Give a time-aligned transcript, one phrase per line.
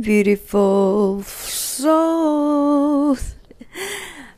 [0.00, 1.80] Beautiful souls!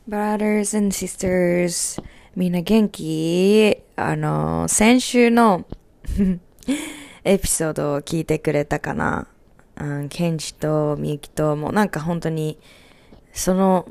[0.07, 2.03] Brothers and sisters,
[2.35, 3.77] みんな元気？
[3.95, 5.65] あの、先週の
[7.23, 9.27] エピソードを聞いてくれたかな？
[9.77, 12.59] うん、ケンジとミユキと、もうなんか本当に、
[13.31, 13.87] その、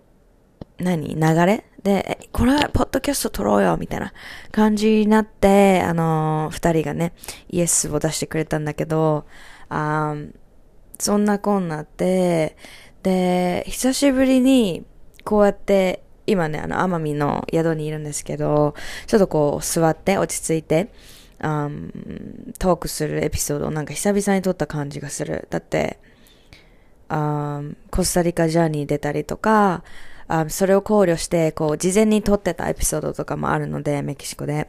[0.79, 1.15] 何？
[1.15, 1.65] 流れ？
[1.83, 4.13] で、これは、ポッドキャスト撮ろうよみたいな
[4.53, 7.15] 感じになって、あの二人がね、
[7.49, 9.25] イエスを出してくれたんだけど、
[9.69, 10.15] あ
[11.03, 12.57] そんなこんなって、
[13.03, 14.85] で、久しぶりに、
[15.25, 18.75] こうやって、今ね、あの、奄美の宿にいるんですけど、
[19.09, 20.93] ちょっとこう、座って落ち着いて、
[21.41, 21.69] あ
[22.61, 25.49] トークするエピソードをなんか久々に撮った感じがする。
[25.51, 25.99] だって、
[27.09, 29.83] あコスタリカジャーニー出たりとか、
[30.29, 34.69] あそれを考慮して、こう、事前に撮ってたエピソードとかもあるので、メキシコで。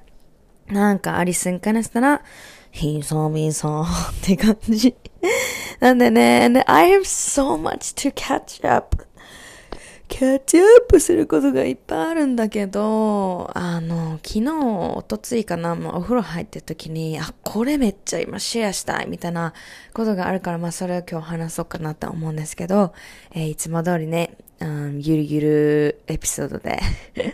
[0.67, 2.23] なんか、アリスンからしたら、
[2.71, 4.95] ヒーソーミーソーって感じ。
[5.79, 9.07] なんでね、and I have so much to catch up.
[10.13, 14.51] キャッチアップすることがいっぱいあるんだけど、あの、昨日、
[14.95, 19.53] おとついかな、まあ、お風呂入ってる時に、あ、これめっちゃ今シェアしたい、みたいな
[19.91, 22.93] ことがあるから、まあ、それを今日話そうかなと思うんですけど、
[23.31, 26.79] えー、いつも通りね、うん、ゆるゆるエピソードで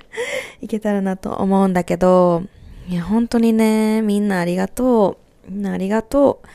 [0.61, 2.43] いけたらなと思うんだけど、
[2.87, 5.51] いや、本当にね、みんなありがとう。
[5.51, 6.47] みんなありがとう。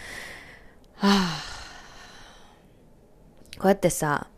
[1.05, 1.43] はあ、
[3.59, 4.29] こうやってさ、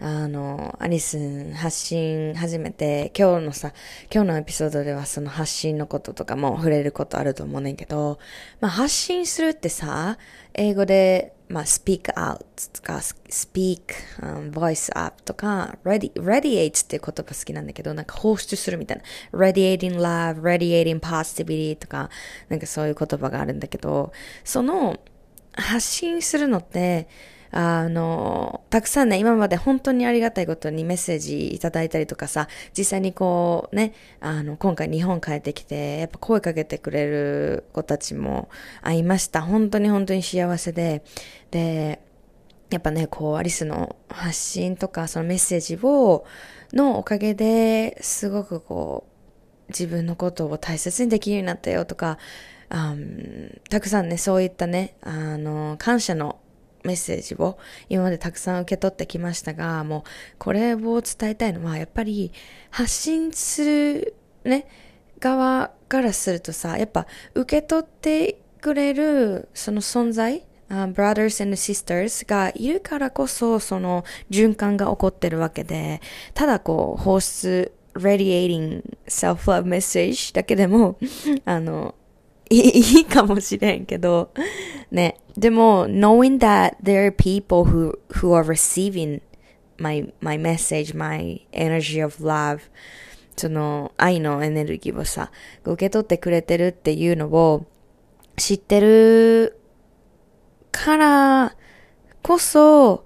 [0.00, 3.72] あの、アリス発信始めて、今日のさ、
[4.12, 8.18] 今日のエピソードではその発信のこととかも触れることあると思うねんけど、
[8.60, 10.18] まあ発信するってさ、
[10.54, 12.38] 英語で、まあ speak out
[12.72, 13.82] とか speak、
[14.20, 19.04] um, voice up とか radi radiate っていう言葉好きなんだけど、なんか放出するみたいな。
[19.38, 22.10] radiating love, radiating positivity とか、
[22.48, 24.10] なんかそういう言葉があるんだけど、
[24.42, 24.98] その
[25.56, 27.08] 発信するのって、
[27.56, 38.48] あの、たくさんね、今まで本当にありがたいことにメッセージいただいたりとかさ、実際にこうね、あの、今回日本帰ってきて、やっぱ声かけてくれる子たちも
[38.82, 39.40] 会いました。
[39.40, 41.04] 本当に本当に幸せで、
[41.52, 42.00] で、
[42.70, 46.24] やっぱね、こう、アリスの発信とか、そのメッセージを、
[46.72, 49.14] のおかげで、すごくこう、
[49.68, 52.18] 自分のことを大切にできるようになったよとか、
[52.68, 52.94] あ
[53.70, 56.40] たくさんね、そういったね、あの、感謝の
[56.84, 57.58] メッセージを
[57.88, 60.02] 今までたくさん受け取ってきましたが、もう
[60.38, 62.32] これを伝えたいのは、やっぱり
[62.70, 64.14] 発信する
[64.44, 64.66] ね、
[65.18, 76.00] 側からするとさ、やっぱ受け取ってくれるその存在、uh, brothers and sisters がいるからこそその循環が起こってるわけで、
[76.34, 80.98] ただこう放出 radiating self-love message だけでも、
[81.44, 81.94] あの、
[82.50, 84.30] いいかもしれんけど、
[84.90, 85.16] ね。
[85.36, 89.20] でも、knowing that there are people who, who are receiving
[89.78, 92.60] my, my message, my energy of love,
[93.36, 95.30] その愛のエネルギーをさ、
[95.64, 97.66] 受け取ってくれてるっていうのを
[98.36, 99.58] 知ってる
[100.70, 101.56] から
[102.22, 103.04] こそ、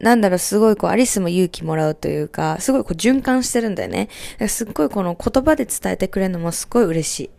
[0.00, 4.08] なんだろう、すごいこう、アリスも勇気もらうというか、すごいこう循環してるんだよね。
[4.48, 7.30] すっごいこの言葉で伝えてくれるのもすごい嬉しい。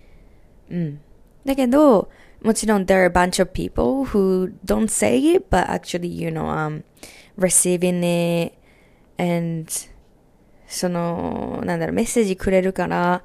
[0.72, 1.02] うん。
[1.46, 2.10] だけど、
[2.42, 6.84] もちろん there are a bunch of people who don't say it, but actually, you know, um,
[7.38, 8.54] receiving it
[9.18, 9.70] and
[10.68, 13.24] その、なんだろう、メッセージくれるから、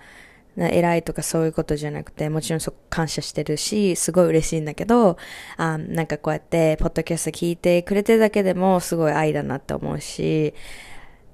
[0.56, 5.18] 偉いとかそういうことじゃなくて、もちろんそ感謝してるし、すごい嬉しいんだけど、
[5.56, 10.54] あなんかこうやって、ポッドキャスト聞いてくれてるだけでもすごい愛だなって思うし、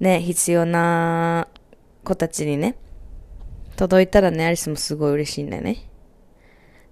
[0.00, 1.48] ね、必要な
[2.02, 2.76] 子たちにね、
[3.76, 5.89] 届いたらね、アリスもすごい嬉しいんだよね。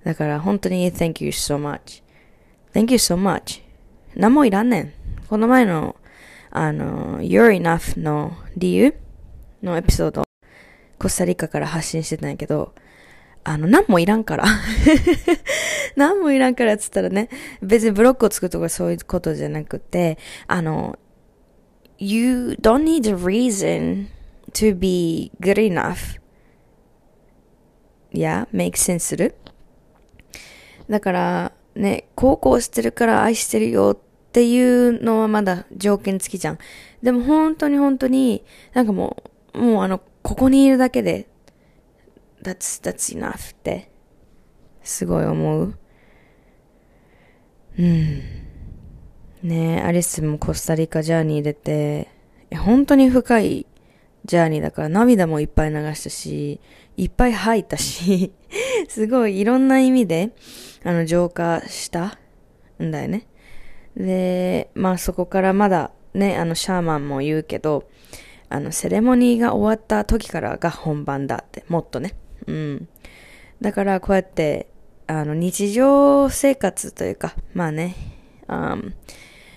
[0.05, 2.03] だから本当に Thank you so much.
[2.73, 3.63] Thank you so much.
[4.15, 4.93] 何もいらんねん。
[5.29, 5.97] この前の、
[6.51, 8.95] あの、You're Enough の理由
[9.63, 10.25] のエピソード、
[10.99, 12.75] コスタリカから発信してたんやけど、
[13.45, 14.45] あの、何もいらんから。
[15.97, 17.29] 何もいらんからっつったらね、
[17.63, 20.99] 別にブロックを作るとかそういうことじゃなくて、あの、
[21.99, 24.07] You don't need a reason
[24.53, 26.21] to be good enough.
[28.13, 29.35] Yeah, make sense する？
[30.89, 36.59] だから、ね、高校してるから愛してるよっていうのはまだ条件付きじゃん。
[37.03, 38.45] でも本当に本当に、
[38.75, 39.23] なんかも
[39.55, 41.29] う、もうあの、ここにいるだけで、
[42.43, 43.91] that's, that's enough って、
[44.83, 45.79] すごい思う。
[47.79, 48.23] うん。
[49.43, 52.09] ねアリスもコスタリカジャーニー出て、
[52.57, 53.67] 本当に深い
[54.25, 56.61] ジャーニーだから涙もいっぱい流したし、
[56.97, 58.33] いっぱい吐いたし、
[58.89, 60.31] すごいいろんな意味で、
[60.85, 62.19] あの、浄化した
[62.83, 63.27] んだよね。
[63.97, 67.89] で、まあそこからまだね、あの、シャーマンも言うけど、
[68.49, 72.15] あの、セレモニーが終わった時からが本番だって、もっとね。
[72.47, 72.89] うん。
[73.61, 74.69] だからこうやって、
[75.07, 77.95] あの、日常生活というか、まあね、
[78.47, 78.77] あ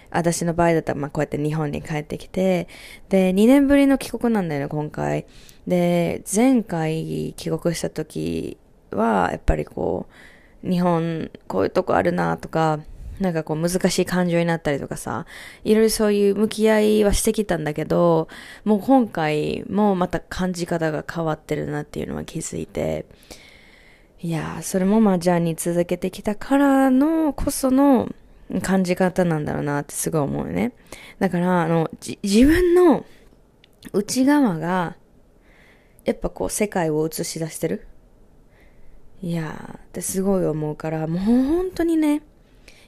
[0.09, 2.67] 私の場合だったら、まあこうやって日本に帰ってきて、
[3.09, 5.25] で、2年ぶりの帰国なんだよね、今回。
[5.67, 8.57] で、前回帰国した時
[8.91, 10.13] は、やっぱりこう、
[10.63, 12.79] 日本、こういうとこあるなとか、
[13.19, 15.25] なんかこう難しい感情になったりとかさ、
[15.63, 18.27] いろいろそういう向き合いはしてきたんだけど、
[18.65, 23.05] もう今回もまた感じ方が変わってるなっていうのは気づいて、
[24.19, 28.09] いやそれもまあジャーニー続けてきたからのこその
[28.61, 30.73] 感じ方なんだろうなってすごい思うよね。
[31.19, 31.89] だから、あの、
[32.21, 33.05] 自分の
[33.93, 34.95] 内側が、
[36.03, 37.87] やっぱこう世界を映し出してる。
[39.21, 42.23] いやーってすごい思うから、もう本当にね、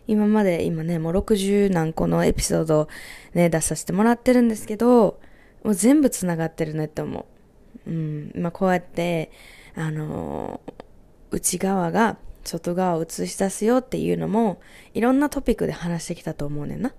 [0.08, 2.88] 今まで、今ね、もう60何個のエピソード
[3.34, 5.20] ね、出させてもらってるんですけど、
[5.64, 7.26] もう全部繋がってるねって思
[7.86, 7.90] う。
[7.90, 8.32] うん。
[8.36, 9.32] まあ、こうやって、
[9.76, 10.74] あのー、
[11.32, 14.60] 内側が外側を映し出すよっていうのも、
[14.94, 16.94] いろんなトピックで話してきたと思うねんな。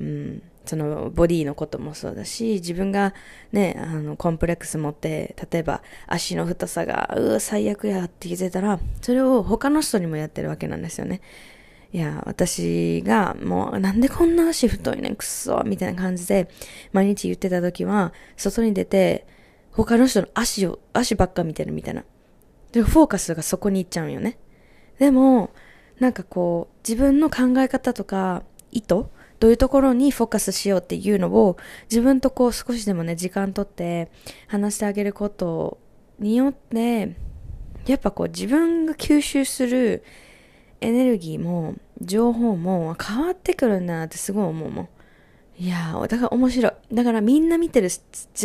[0.00, 0.42] うん。
[0.64, 3.14] そのボディのこともそうだし、自分が
[3.52, 11.20] ね、あの、コンプレックス持って、例えば足の太さが、うわ、最悪やって気づいたら、それを他の人にもやってるわけなんですよね。
[11.92, 16.48] いや、私がもうなんでこんな足太いねん、くっそ、みたいな感じで
[16.92, 19.26] 毎日言ってた時は、外に出て
[19.72, 22.04] 他の人の足を、足ばっか見てるみたいな。
[22.72, 24.38] で、フォーカスがそこに行っちゃうんよね。
[24.98, 25.50] でも、
[25.98, 29.04] なんかこう、自分の考え方とか意図
[29.42, 31.56] どういうところにフォーカスしようっていうのを
[31.90, 34.08] 自分とこう少しでもね、時間とって
[34.46, 35.78] 話してあげること
[36.20, 37.16] によって、
[37.88, 40.04] やっぱこう自分が吸収する
[40.80, 44.88] エネルギーも情報も変わってくるんだなってすごい思うもん。
[45.58, 46.72] いやー、だから面白い。
[46.94, 47.88] だからみんな見てる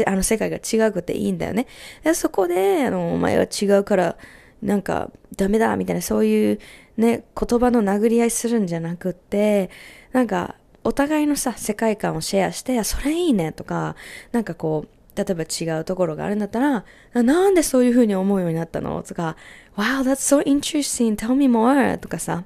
[0.07, 1.67] あの世界が違くていいんだよね。
[2.15, 4.17] そこで、あの、お前は違うから、
[4.63, 6.59] なんかダメだみたいなそういう
[6.97, 9.69] ね、言葉の殴り合いするんじゃなくって、
[10.11, 10.55] なんか
[10.87, 13.97] お互いのさ、世界観をシェアして、それいいねとか、
[14.31, 19.03] なんかこう、例えば違うところがあるんだったら、なんでそういう風に思うようになったの？
[19.03, 19.35] とか、
[19.75, 21.97] Wow, that's so interesting, tell me more.
[21.97, 22.45] とかさ、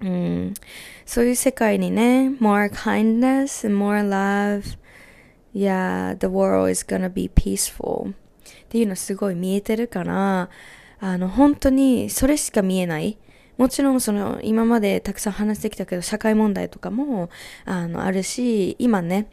[0.00, 0.54] うん、
[1.06, 4.76] そういう世界にね、more kindness and more love,
[5.54, 8.10] yeah, the world is gonna be peaceful.
[8.10, 8.14] っ
[8.68, 10.50] ていうのすごい見えてるから、
[10.98, 13.16] あの、本当にそれしか見えない。
[13.60, 17.28] もちろんその今までたくさん話してきたけど社会問題とかも
[17.64, 19.28] あのあるし今ね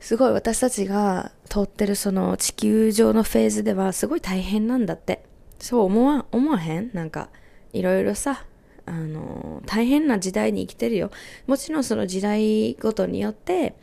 [0.00, 5.22] すごい私たちが通ってるその地球上のフェーズではすごい大変なんだって。
[5.58, 6.90] そう思わ、思わへん？
[6.94, 7.28] なんか、
[7.74, 8.46] いろいろさ、
[8.86, 11.10] あの、大変な時代に生きてるよ。
[11.46, 13.74] もちろんその時代ごとによって、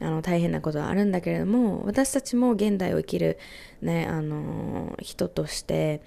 [0.00, 3.36] あの、大変なことはあるんだけれども、私たちも現代を生きる、
[3.82, 6.00] ね、あの、人として、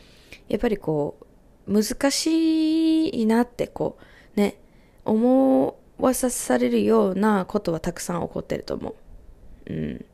[0.48, 1.26] やっぱりこう、
[1.70, 3.98] 難しいなって、こ
[4.36, 4.60] う、ね、
[5.06, 9.74] 思わされるようなことはたくさん起こってると思う。
[9.74, 10.06] うん。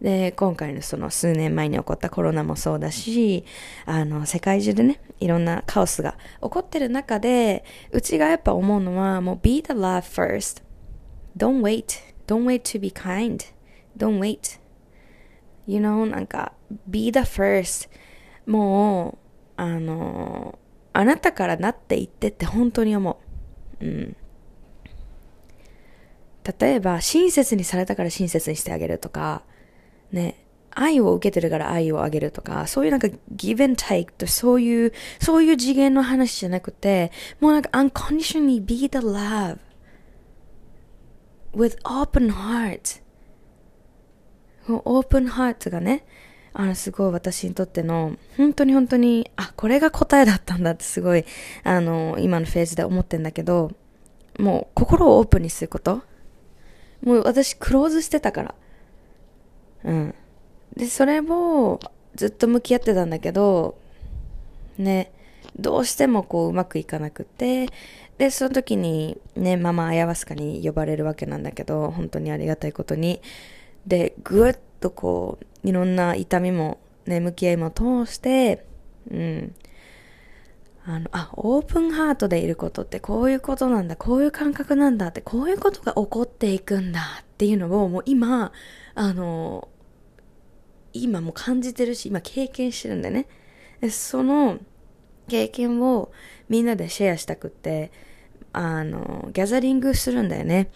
[0.00, 3.44] で、今回のその数年前に起こったコロナもそうだし、
[3.84, 10.62] あの、世界中でね、いろんなカオスが起こってる中で、うちがやっぱ思うのは、もう be the love first.
[11.36, 12.00] Don't wait.
[12.26, 13.38] Don't wait to be kind.
[13.96, 14.60] Don't wait.
[15.66, 16.52] You know, なんか、
[16.86, 17.88] be the first.
[18.46, 19.18] も
[19.56, 20.58] う、あの、
[20.98, 23.20] あなたからなっていってって本当に思
[23.80, 23.84] う。
[23.86, 24.16] うん。
[26.58, 29.44] 例えば、親切にされたから親切にしてあげるとか、
[30.10, 39.58] ね、愛を受けてるから愛をあげるとか、そういうなんか give and take とそういう、そういう次元の話じゃなくて、もうなんか unconditionally be the love
[41.54, 43.00] with open heart
[44.68, 46.04] オープンハートがね、
[46.58, 51.24] あの、すごい私にとっての、本当に本当に、あ、これが答えだったんだってすごい、
[51.62, 53.70] あの、今のフェーズで思ってんだけど、
[54.40, 56.02] もう心をオープンにすること。
[57.04, 58.54] もう私クローズしてたから。
[59.84, 60.14] うん。
[60.76, 61.78] で、それを
[62.16, 63.78] ずっと向き合ってたんだけど、
[64.78, 65.12] ね、
[65.56, 67.68] どうしてもこううまくいかなくて、
[68.18, 73.20] で、その時にね、ママアヤワスカに呼ばれるわけなんだけど、本当にありがたいことに。
[73.86, 78.64] で、ぐっとこう、いろんな痛みも、ね、向き合いも通して、
[79.10, 79.54] うん。
[80.84, 88.52] あの、あ、オープンハートでいることってこういうことなんだ、こういう感覚なんだって、こういうことが起こっていくんだっていうのをもう今、
[88.94, 89.68] あの、
[90.92, 93.26] 今も感じてるし、今経験してるんだよね。
[93.90, 94.58] その
[95.28, 96.10] 経験を
[96.48, 97.92] みんなでシェアしたくって、
[98.52, 100.70] あの、ギャザリングするんだよね。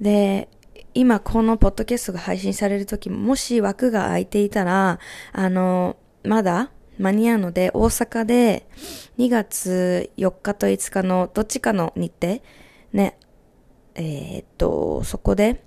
[0.00, 0.48] で、
[0.96, 4.98] 今このポッドキャストが配信される時も、もし枠が空いていたら、
[5.30, 8.66] あの、まだ間に合うので、大阪で
[9.18, 12.40] 2月4日と5日のどっちかの日程、
[12.94, 13.18] ね、
[13.94, 15.62] えー、っと、そこで、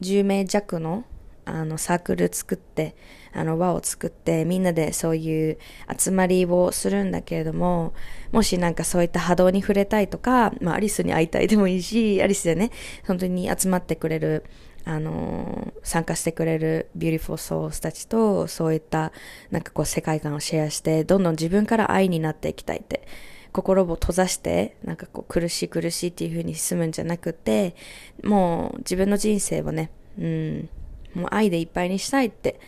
[0.00, 1.04] 10名弱の
[1.44, 2.96] あのサークル作って、
[3.32, 5.58] あの輪を作ってみんなでそういう
[5.96, 7.92] 集まりをするんだけれども、
[8.32, 12.70] もしなんかそういった波動に触れたいとか、まあアリスに会いたいでもいいし、アリスでね、
[13.06, 14.44] 本当に集まってくれる、
[14.84, 19.12] あの参加してくれる beautiful souls たちとそういった
[19.50, 23.06] なんかこう世界観をシェアしてどんどん自分から愛になっていきたいって
[23.52, 27.74] 心を閉ざして、なんかこう苦しい苦しいっていう風に進むんじゃなくて、
[28.22, 30.68] もう自分の人生をね、うん、
[31.14, 32.60] もう愛でいっぱいにしたいって、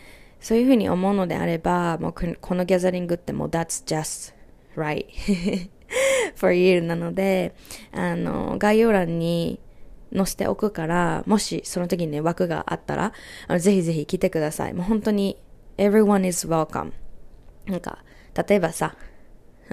[0.43, 4.33] そういうふうに思うのであれば、もうこのギャザリングってもう That's just
[4.75, 5.05] right
[6.35, 7.55] for you なので、
[7.93, 9.61] あの、概要欄に
[10.13, 13.13] 載せておくから、もしその時にね、枠があったら、
[13.47, 14.73] あのぜひぜひ来てください。
[14.73, 15.39] もう本当に
[15.77, 16.91] everyone is welcome.
[17.65, 18.03] なんか、
[18.47, 18.97] 例えばさ、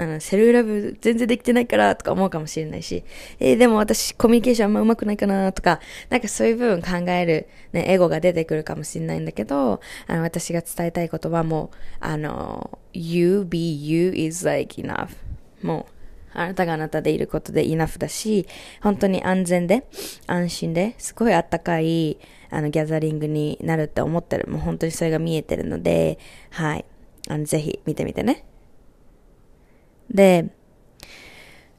[0.01, 3.05] あの、セルラブ全然できてないからとか思うかもしれないし、
[3.39, 5.79] えー、でも私コミュニケーションあんま上手くないかなとか、
[6.09, 15.11] なんかそういう部分考える、ね、エゴが出てくるかもしれないんだけど、あの、私が伝えたいことはも、あの、you be you is like enough.
[15.61, 15.93] もう、
[16.33, 18.47] あなたがあなたでいることで enough だし、
[18.81, 19.85] 本当に安全で、
[20.27, 22.17] 安心で、すごいあったかい、
[22.49, 24.51] あの、ギャザリングになるって思ってる。
[24.51, 26.87] もう本当にそれが見えてるので、はい。
[27.29, 28.47] あの、ぜひ見てみてね。
[30.11, 30.51] で、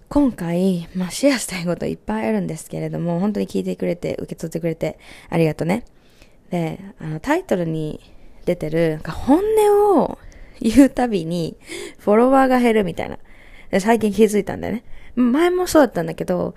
[0.10, 5.86] 今回、まあ、シェアしたいこといっぱいあるんですけれども、本当に聞いてくれて、受け取ってくれて、ありがとうね。
[6.50, 8.02] で、あの、タイトルに
[8.46, 10.18] 出てる、なんか本音を
[10.60, 11.58] 言うたびに、
[11.98, 13.20] フォロワーが減るみたいな。
[13.80, 14.84] 最近気づいたんだよね。
[15.16, 16.56] 前もそうだったんだけど、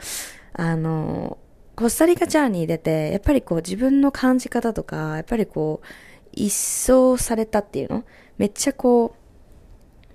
[0.52, 1.38] あの、
[1.76, 5.87] コスタリカチャーに出て、やっぱりこう自分の感じ方とか、やっぱりこう、
[6.33, 8.04] 一掃されたっていうの？
[8.37, 9.14] めっちゃこ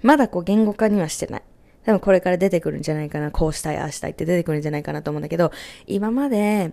[0.04, 1.44] う、まだこう言語化にはしてない。
[1.86, 5.52] 多分これから出てくるんじゃないかな、こうしたい、ああしたいって出てくるんじゃないかなと思うんだけど、
[5.88, 6.72] 今まで、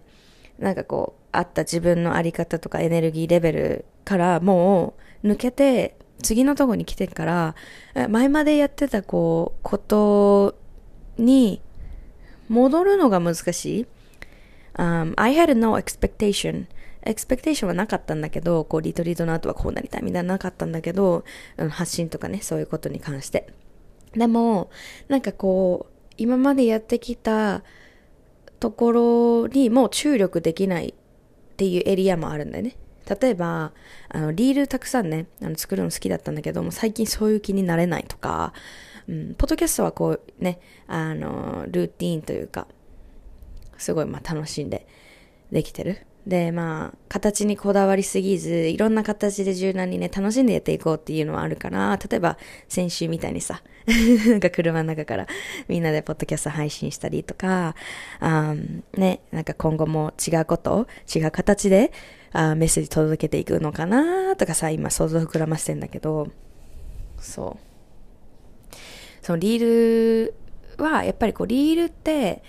[0.59, 7.55] なんかこう、あった自分のあり方とかエネルギーレベルからもう抜けて、次のとこに来てから、
[8.09, 10.55] 前までやってたこう、こと
[11.19, 11.61] に
[12.49, 13.87] 戻るのが難しい。
[14.75, 16.67] Um, I had no expectation.
[17.03, 21.25] エクスペクテーションはなかったんだけど、こう、リトリートの後はこうなりたいみたいななかったんだけど、
[21.71, 23.47] 発信とかね、そういうことに関して。
[24.17, 24.71] でも、
[25.09, 27.63] なんかこう、今までやってきた
[28.59, 32.77] ところにもう注力できないっていうエリアもあるんだよね。
[33.21, 33.73] 例えば、
[34.09, 38.53] あの、リールたくさんね、あの作るの好きだったんだけども、最近そういう気になれないとか、
[39.09, 40.59] うん、ポッドキャストはこうね、
[40.89, 42.67] あの、ルーティーンというか、
[43.79, 44.87] すごいまあ楽しんで
[45.53, 46.06] できてる。
[46.27, 52.37] で、まあ、形にこだわりすぎず、いろんな形で柔軟にね、楽しんでやっていこうっていうのはあるから、例えば、
[52.69, 53.63] 先週みたいにさ、
[54.29, 55.27] なんか車の中から
[55.69, 57.77] みんなでポッドキャスト配信したりとか、
[58.19, 58.55] あ
[58.97, 61.93] ね、なんか今後も違うこと違う形で
[62.33, 66.29] あメッセージ届けていくのかなとかさ、今想像膨らませてんだけど、
[67.21, 68.75] そう。
[69.23, 70.35] そのリール
[70.79, 72.43] は、やっぱりこう、リールって、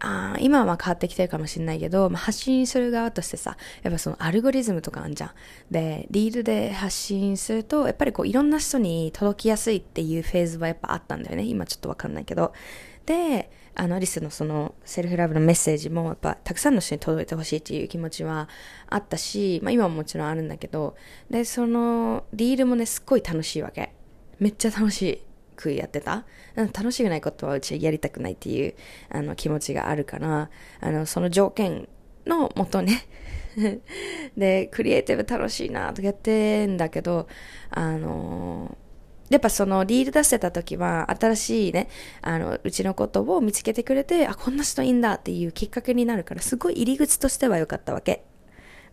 [0.00, 5.30] あ今は変わってきてるかもしれないけど、まあ、発信する側としてさ、やっぱそのアルゴリズムとかあんじゃん。
[5.70, 11.44] で、リールで発信すると、やっぱりこういろんな人に届きやすいっていうフェーズはやっぱあったんだよね。
[11.44, 12.52] 今ちょっとわかんないけど。
[13.06, 18.48] で、あの、アリスのそのセルフラブのメッセージもやっぱたくさんの人に届いてほしいっていう気持ちは
[18.88, 20.96] あったし、まあ今ももちろんあるんだけど、
[21.30, 23.94] で、そのリールもね、すっごい楽しいわけ。
[24.38, 25.27] めっちゃ楽しい。
[25.58, 26.24] くやってた？
[26.56, 28.74] 楽しくないことはうちはやりたくないっていう
[29.10, 30.50] あの気持ちがあるから、
[30.80, 31.88] あの、その条件
[32.26, 33.08] のもとね
[34.36, 37.26] で、クリエイティブ楽しいなとかやってんだけど、
[37.70, 38.76] あの
[39.30, 41.88] やっぱそのリール出してた時は新しいね、
[42.22, 48.24] あの、うちのことを見つけてくれて、あ、こんな人いいんだっていうきっかけになるから、すごい入り口としては良かったわけ。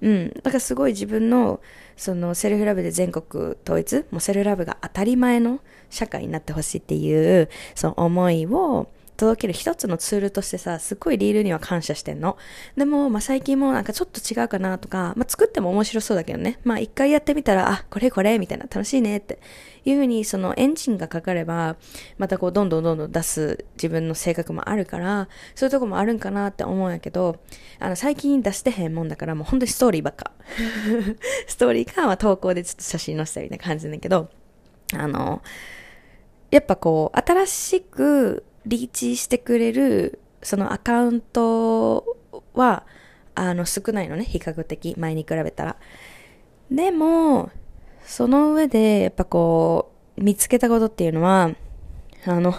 [0.01, 0.33] うん。
[0.33, 1.61] だからすごい自分の、
[1.95, 12.37] そのセルフラブで全国統一、もうセルフラブが当たり前の社会になってほしいっていう、その思いを、届ける一つのツールとしてさ、すっごいリールには感謝してんの。
[12.75, 16.59] でも、まあ、最近もなんかちょっと違うかなとか、まあ、作っても面白そうだけどね。
[16.63, 19.39] まあ、一回やってみたら、あ、これこれ、みたいな、楽しいねって
[19.85, 21.77] いうふうに、そのエンジンがかかれば、
[22.17, 27.37] またこう、どんどんどんどん出す自分の性格もあるから、そういうとこもあるんかなって思うんやけど、
[27.79, 30.31] あの、最近出してへんもんだから、もう本当にストーリーばっか。
[31.47, 34.29] ストーリーか、まあ、投稿でちょっと写真載せたみたいな感じだけど、
[34.93, 35.41] あの、
[36.51, 42.17] やっぱこう、新しくリーチしてくれる、そのアカウント
[42.53, 42.85] は、
[43.33, 45.77] あの、少ないのね、比較的、前に比べたら。
[46.71, 47.51] でも、
[48.05, 51.51] その上で、やっぱこう、見つけたことっていうのは、
[52.25, 52.53] あの、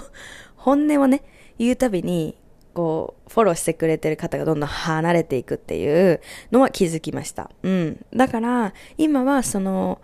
[0.56, 1.22] 本音をね、
[1.58, 2.38] 言うたびに、
[2.72, 6.20] こう、フォローしてくれてる方がどんどん離れていくっていう
[6.50, 7.50] のは気づきました。
[7.62, 8.04] うん。
[8.14, 10.00] だから、今はその、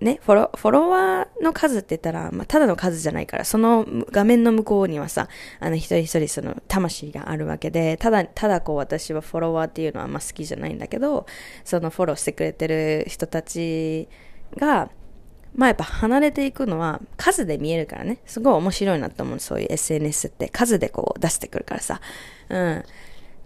[0.00, 5.28] ね、フォロフォロワーの数って言ったら、まあ、ただの数じゃないから、その画面の向こうにはさ、
[5.60, 11.26] あの、一人一人その魂があるわけで、ただ、ただこう私はフォロワーっていうのはあんま好きじゃないんだけど、
[11.64, 14.08] そのフォローしてくれてる人たち
[14.56, 14.90] が、
[15.54, 22.00] まあやっぱ離れていくのは数で見えるからね、すごい面白いなと思う、そういう SNS って数でこう出してくるからさ。
[22.48, 22.84] うん。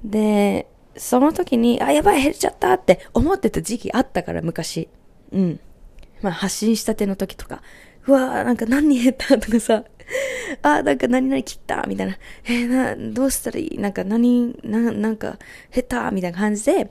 [0.05, 4.89] で、その時に、あ、やばい、減っちゃったって思ってた時期あったから、昔。
[5.33, 5.61] うん。
[6.25, 7.63] まあ、発信したての時とか、
[8.07, 9.85] うわーなんか何人減ったとかさ、
[10.63, 15.39] あなんか何々切ったみたいな、えー、な、どうしたらいいなんか何、な、なんか
[15.71, 16.91] 減ったみたいな感じで、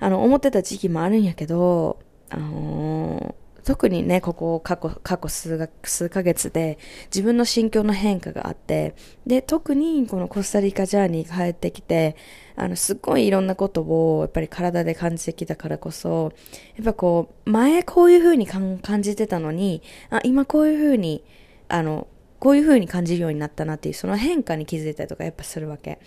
[0.00, 2.00] あの、思ってた時期もあるんやけど、
[2.30, 8.94] あのー特にね、ここ過去、過去数が数ヶ月で自分の心境の変化があって、
[9.26, 12.16] で、特にこのコスタリカジャーニー帰ってきて、
[12.56, 16.32] あの、すっごいいろんなことをやっぱり体で感じてきたからこそ、
[16.76, 21.24] やっぱこう、前こういう風に感じてたのに、あ、今こういう風に、
[21.68, 22.06] あの、
[22.38, 25.98] こういう風に感じるようになったなっていう、その変化に気づいたりとかやっぱするわけ。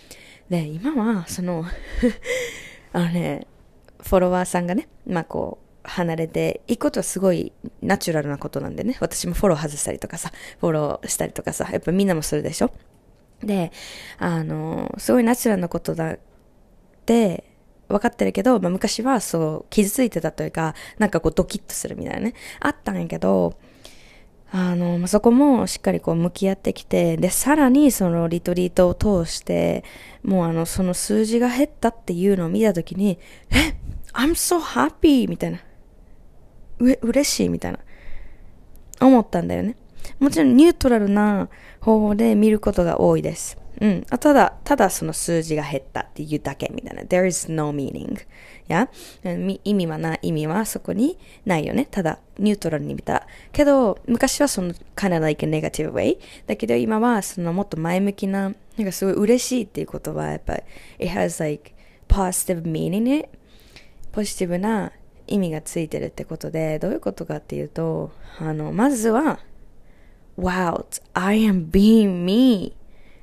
[0.48, 1.64] で、今は、その
[2.92, 3.48] あのね、
[4.00, 8.96] フォロワーさんがね、まあこう、離れていくことはすごいナチュラルなことなんでね。
[9.00, 12.70] 私もフォロー外したりとかさ、フォローしたりとかさ、やっぱみんなもするでしょ？
[13.42, 13.72] で、
[14.18, 16.18] あの、すごいナチュラルなことだっ
[17.06, 17.44] て
[17.88, 23.56] 分かってるけど、まあ、昔はそう傷ついてたというか、なんかこうドキッとするみたいなね、あったんやけど、
[24.50, 29.84] あの、まあ、そこもしっかりこう向き合ってきて、で、さらにそのリトリートを通して、
[30.22, 33.18] もうあの、その数字が減ったっていうのを見たときに、
[33.50, 33.76] え
[34.14, 35.28] ？I'm so happy!
[35.28, 35.58] みたいな。
[36.80, 37.78] う、嬉しいみたいな、
[39.00, 39.76] 思ったんだよね。
[40.18, 41.48] もちろんニュートラルな
[41.80, 43.58] 方法で見ることが多いです。
[43.80, 44.02] うん。
[44.02, 47.02] ただ、ただその数字が減ったっていうだけみたいな。
[47.02, 48.18] There is no meaning.
[48.66, 48.88] や？
[49.64, 51.86] 意味はない、意味はそこにないよね。
[51.88, 53.26] ただ、ニュートラルに見た。
[53.52, 56.18] けど、昔はその、kind of like a negative way.
[56.46, 60.62] だけど今はそのもっと前向きな、なんかすごい嬉しいっていうことは、やっぱり、
[60.98, 61.72] it has like
[62.08, 63.28] positive meaning it.
[64.10, 64.90] ポジティブな
[65.28, 69.40] 意味がついてるってことで、どういうことかっていうと、あの、まずは、
[70.38, 72.76] Wow, I am being me.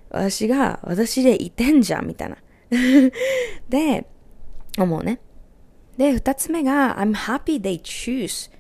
[0.10, 2.38] 私が私でいてんじゃん、みたいな。
[3.70, 4.06] で、
[4.78, 5.20] 思うね。
[5.98, 8.52] で、二つ目が、I'm happy they choose,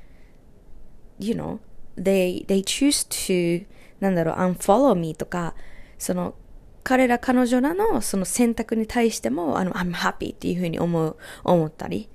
[1.19, 1.59] you know,
[1.97, 3.65] they, they choose to,
[3.99, 5.53] なんだろう、unfollow me とか、
[5.97, 6.35] その、
[6.83, 12.09] 彼ら彼女らのその選択に対しても、あの、I'm happy っていうふうに思う、思ったり。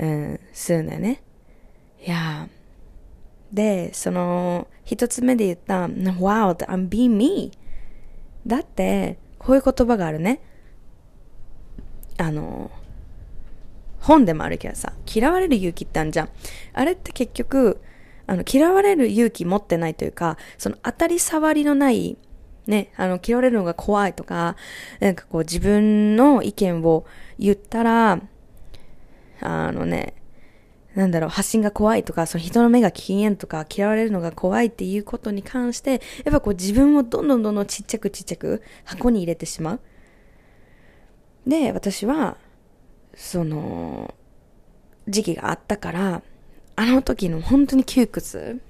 [0.00, 1.22] うん、するんだよね。
[2.04, 2.48] いや
[3.52, 7.52] で、その、一つ目で言った、Wow, I'm being me.
[8.46, 10.40] だって、こういう言葉があるね。
[12.16, 12.70] あの、
[14.00, 16.28] 本でもあるけどさ、嫌われる勇気ってあるじゃん。
[16.72, 17.80] あれって結局、
[18.26, 22.16] あの、嫌われる勇気持ってないというか、その当たり障りのない、
[22.66, 24.56] ね、あの、嫌われるのが怖いとか、
[25.00, 27.04] なんかこう自分の意見を
[27.38, 28.20] 言ったら、
[29.40, 30.14] あのね、
[30.94, 39.80] なんだろう、発信が怖いとか、その人の目が禁煙とか、嫌われるのが怖いっていうことに関して、やっぱこう自分をどんどんどんどんちっちゃくちっちゃく箱に入れてしまう。
[41.46, 42.36] で、私は、
[43.14, 44.14] その、
[45.08, 46.22] 時期があったから、
[46.76, 48.60] あの時の本当に窮屈。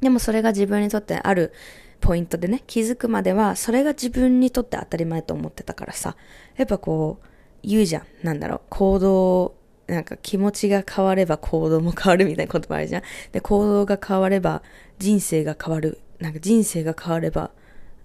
[0.00, 1.52] でもそれが自分にとってある
[2.00, 6.16] ポイントでね、気づくまでは、それが自分にとって当たり前と思ってたからさ、
[6.56, 7.26] やっぱこう、
[7.62, 8.06] 言うじゃん。
[8.22, 8.60] なんだろう。
[8.70, 9.54] 行動、
[9.86, 13.02] なんか気持ちが変われば行動も変わるみたいなこともあるじゃん。
[13.32, 14.62] で、行動が変われば
[14.98, 16.00] 人生が変わる。
[16.18, 17.50] なんか人生が変われば、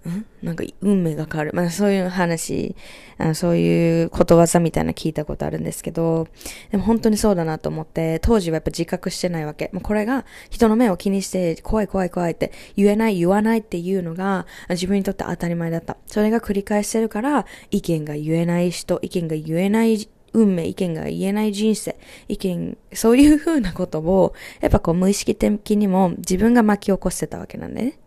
[0.08, 0.26] ん？
[0.42, 1.52] なんか運命が変わる。
[1.54, 2.76] まあそういう話、
[3.18, 6.28] あそういうことわざみたいな聞いたことあるんですけど、
[6.70, 9.70] でも本当にそうだなと思って、当時はやっぱ自覚してないわけ。
[9.72, 15.96] もうこれが人の目を気にして怖い怖い怖いって言えない言わないっていうのが自分にとって当たり前だった。
[16.06, 21.96] それが繰り返してるから意見が言えない人、意見が言えない運命、意見が言えない人生、
[22.28, 27.98] 意見、そういう風なことを、やっぱこう無意識的にも自分が巻き起こしてたわけなんでね。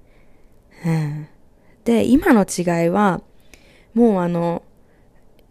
[0.85, 1.27] うん。
[1.83, 3.21] で、今の違いは、
[3.93, 4.63] もうあの、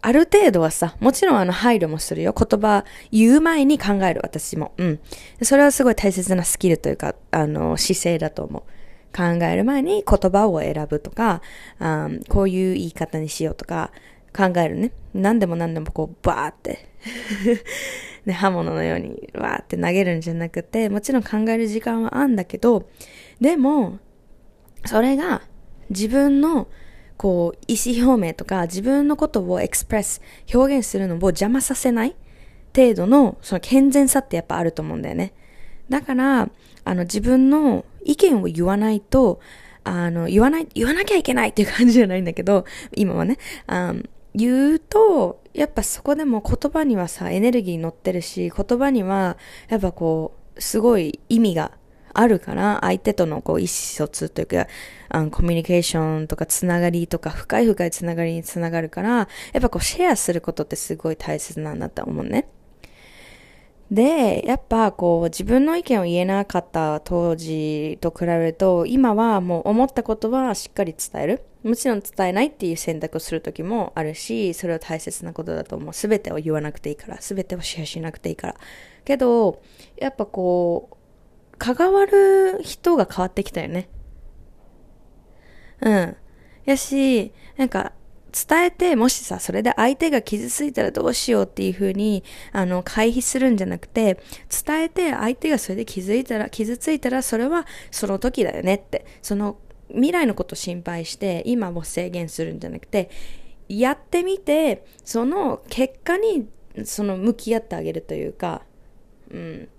[0.03, 2.33] ある程度はさ、もちろんあの配慮もするよ。
[2.33, 4.73] 言葉言う前に考える、私も。
[4.77, 4.99] うん。
[5.43, 8.63] それはすごい大切なスキルというか、あの、姿勢だと思う。
[9.15, 11.41] 考える前に言葉を選ぶとか、
[11.79, 13.91] あこういう言い方にしようとか、
[14.35, 14.91] 考えるね。
[15.13, 16.87] 何でも何でもこう、バーって
[18.25, 22.89] ね、刃物のように、わーって投げるんじゃなくて、もちろん考える時間はあんだけど、
[23.39, 23.99] でも、
[24.85, 25.41] それが
[25.91, 26.67] 自分の
[27.17, 30.21] こう意思表明とか自分のことをエクスプレス、
[30.53, 32.15] 表現するのを邪魔させない
[32.75, 35.33] 程度のその健全さってやっぱあると思うんだよね。
[35.89, 36.49] だから、
[36.83, 39.39] あの自分の意見を言わないと、
[39.83, 43.93] あの、言わない、言わなきゃいけないっていう感じじゃないんだけど、今はね、あ
[44.33, 51.71] 言うと、やっぱそこでも言葉にはさ、エネルギー乗ってるし、言葉には、やっぱこう、すごい意味が
[52.13, 54.67] あるから、相手とのこう意思疎通というか、
[55.09, 59.25] あのコミュニケーションとかつながりとか、深い深いつながりにつながるから、や
[59.59, 62.47] っぱこうシェアすることってすごい大切なんだと思うね。
[63.91, 71.43] で、やっぱこう自分の意見を言えなかった当時と比べると、今はもう思ったことはしっかり伝える。
[71.63, 75.93] もちろん伝えないっていう選択をする時もあるし、それは大切なことだと思う。
[75.93, 78.55] すべてを言わなくていいから、すべてをシェアしなくていいから。
[79.03, 79.61] けど、
[79.97, 80.95] やっぱこう、
[81.61, 83.87] 関わる人が変わってきたよね。
[85.81, 86.15] うん。
[86.65, 87.93] やし、なんか、
[88.31, 94.17] 伝えて、もしさ、それで相手が傷ついたらどうしようっていう風に、あの、回避するんじゃなくて、
[94.65, 99.57] 伝えて、相手がそれで気づいたら、傷ついたら、それはその時だよねって、その、
[99.89, 103.11] 未来のこと心配して、今を制限するんじゃなくて、
[103.69, 106.47] やってみて、その結果に、
[106.85, 108.63] その、向き合ってあげるというか、
[109.29, 109.69] うん。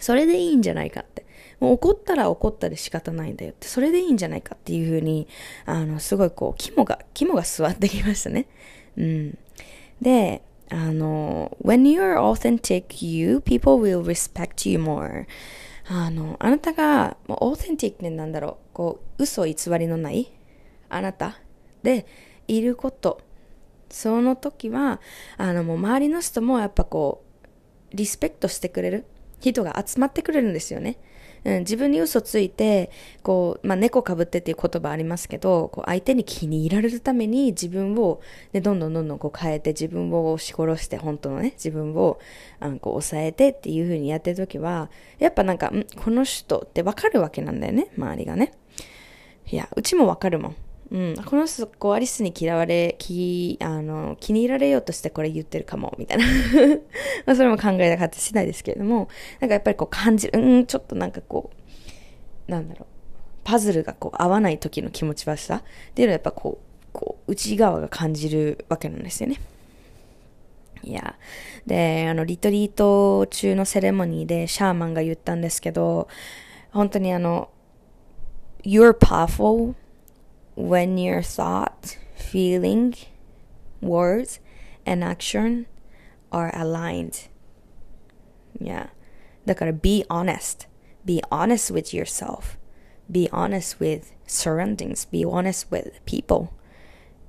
[0.00, 1.24] それでいいんじゃないかって。
[1.60, 5.28] もう怒ったら怒ったで仕方ないんだよって、それでいいんじゃないかっていうふうに、
[5.66, 8.46] あの、すごいこう、肝が、肝が座ってきましたね。
[8.96, 9.38] うん。
[10.00, 15.26] で、あの、when you are authentic you, people will respect you more.
[15.86, 20.32] あの、あなたが、もう、オーセンティックってなんだろう、こう、嘘偽りのない、
[20.88, 21.38] あなた
[21.82, 22.06] で
[22.48, 23.20] いること。
[23.90, 25.00] その時は、
[25.36, 27.22] あの、もう周りの人もやっぱこ
[27.92, 29.04] う、リスペクトしてくれる
[29.52, 30.96] 人が集まってくれるんですよね。
[31.44, 32.90] うん、自分に嘘ついて、
[33.22, 38.20] こう、まあ、猫かぶってっていう言葉ありますけど、こう、相手に気に入られるために自分を、
[38.52, 42.18] ね、どんどんどんどんこう変えて、自分を押し殺して、本当のね、自分を、
[42.60, 48.52] あの、こう、抑えてっていう風にやってるときは、やっぱなんか、んこの人ってわかるわけなんだよね、周りがね。
[49.50, 50.56] いや、うちもわかるもん。
[50.94, 56.24] うん、この人、こう、アリスに嫌われ、気、あの、気に入られようとしてこれ言ってるかも、みたいな
[57.26, 59.08] まあ、それも考えたかった次第ですけれども、
[59.40, 61.50] なんかやっぱりこう感じる、うん、ちょっとなんかこ
[62.48, 62.86] う、なんだろう、
[63.42, 69.40] パズルがこう合わない時の気持ち悪さっていうのはやっぱこう、こう、内側が感じるわけなんですよね。
[70.84, 71.16] いや。
[71.66, 76.06] で、あの、リトリート中のセレモニーでシャーマンが言ったんですけど、
[76.70, 77.48] 本当にあの、
[78.62, 79.74] You're powerful
[80.55, 82.95] when your thought, feeling,
[83.81, 84.39] words,
[84.85, 85.65] and action
[86.31, 87.29] are aligned.
[88.59, 88.89] Yeah.
[89.45, 90.67] だから be honest.
[91.05, 92.57] Be honest with yourself.
[93.09, 95.09] Be honest with surroundings.
[95.09, 96.49] Be honest with people.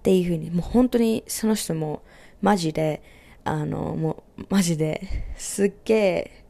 [0.00, 2.02] っていうふうに、もう本当にその人も
[2.40, 3.02] マジで、
[3.44, 5.00] あの、もうマジで
[5.37, 6.44] すっげえ、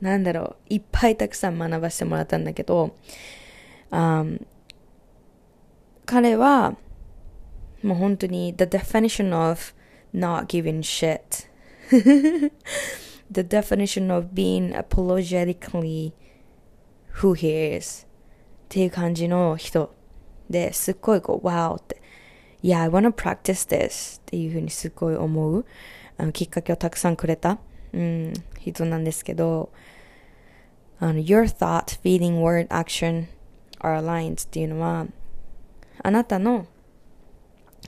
[0.00, 2.96] なんだろう、いっぱいたくさん学ばせてもらったんだけど、
[3.90, 4.44] um,
[6.11, 6.75] 彼は、
[7.83, 9.73] もう本当に the definition of
[10.13, 11.47] not giving shit
[13.31, 16.11] the definition of being apologetically
[17.21, 18.05] who he is
[18.65, 19.95] っていう感じの人
[20.49, 22.01] ですっごいこう wow って
[22.61, 25.65] yeah I wanna practice this っていうふうにすっごい思う
[26.17, 27.57] あのきっかけをたくさんくれた、
[27.93, 29.71] うん、人なんですけど
[30.99, 33.27] あの your thought, feeling, word, action
[33.79, 35.07] are aligned っていうのは
[36.03, 36.67] あなたの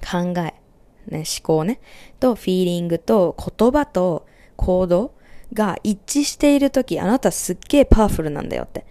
[0.01, 0.53] 考え、
[1.07, 1.79] ね、思考ね、
[2.19, 5.13] とフィーリングと言葉と行動
[5.53, 8.85] が一致しているとき、あなたすっげえパワフルなんだよって。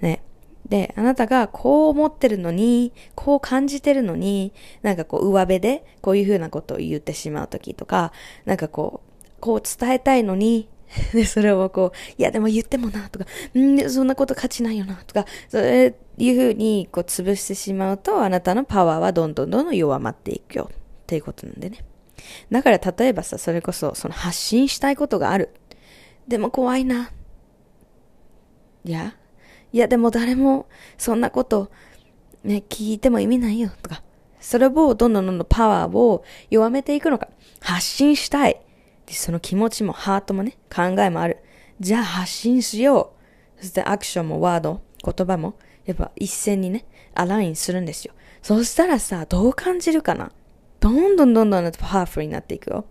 [0.00, 0.22] ね。
[0.68, 8.12] で、あなたがこう思ってるのに、こう感じてるのに、なんかこう上辺でこういうふうなことを言ってしまうときとか、
[8.44, 10.68] なんかこう、こう伝えたいのに、
[11.12, 13.26] で、それをこう、いやでも言ってもな、とか、
[13.58, 20.76] んそんなこと価値ないよな、とか、そういうふうにこう潰してしまうと、あなたのパワーはどんどんどんどん弱まっていくよ、っ
[21.06, 21.84] ていうことなんでね。
[22.50, 25.50] だから例えばさ、それこそ、その発信したいことがある。
[26.28, 27.10] でも怖いな。
[28.84, 29.16] いや、
[29.72, 30.66] いやでも誰も
[30.98, 31.70] そんなこと
[32.44, 34.02] ね、聞いても意味ないよとか、
[34.40, 37.28] それをどんどんどんどんパワーを弱めていくのか、
[37.60, 38.60] 発信したい。
[39.08, 41.38] その気持ちもハートもね、考えもある。
[41.80, 43.14] じゃあ発信しよ
[43.58, 43.60] う。
[43.60, 48.14] そしてアクションもワード、言葉も、やっぱ一斉にね、アラインするんですよ。
[48.40, 50.32] そしたらさ、どう感じるかな？
[50.80, 52.86] どんどんどんどんパワフルになっていくよ。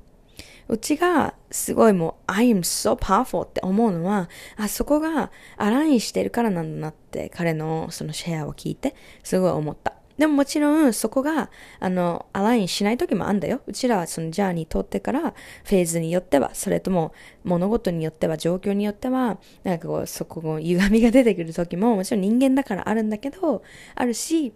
[0.68, 9.96] うちがすごいもう I am so powerful って思うのは、あそこがアラインしてるからなんだなって彼のそのシェアを聞いてすごい思った。
[10.18, 13.62] でももちろんそこが、あの、アラインしない時もあんだよ。
[13.68, 23.64] うちらはそのジャーニー通ってから、フェーズによっては、それとも物事によっては、状況によっては、なんかこう、そこの歪みが出てくる時も、もちろん人間だからあるんだけど、
[23.96, 24.54] あるし、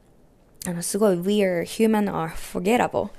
[0.67, 3.09] あの、すごい We are human are forgettable.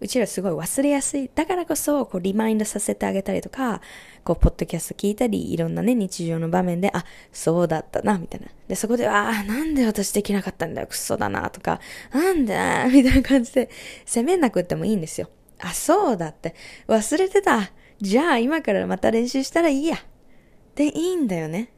[0.00, 1.30] うちらすごい忘れやすい。
[1.34, 3.80] だからこそ、こう、リマインドさせてあげたりとか、
[4.24, 8.48] こう、ポッドキャスト聞いたり、いろんなね、日常の場面で、あ、そうだったな、みたいな。
[8.66, 11.80] で、そこで、ああ、なんで私できなかったんだよ、クソだな、とか、
[12.12, 12.54] なんで、
[12.90, 13.70] みたいな感じで、
[14.06, 15.28] 責めなくてもいいんですよ。
[15.60, 16.54] あ、そうだって、
[16.88, 17.70] 忘れてた。
[18.00, 19.98] じゃあ、今からまた練習したらいいや。
[20.74, 21.70] で、いいんだよね。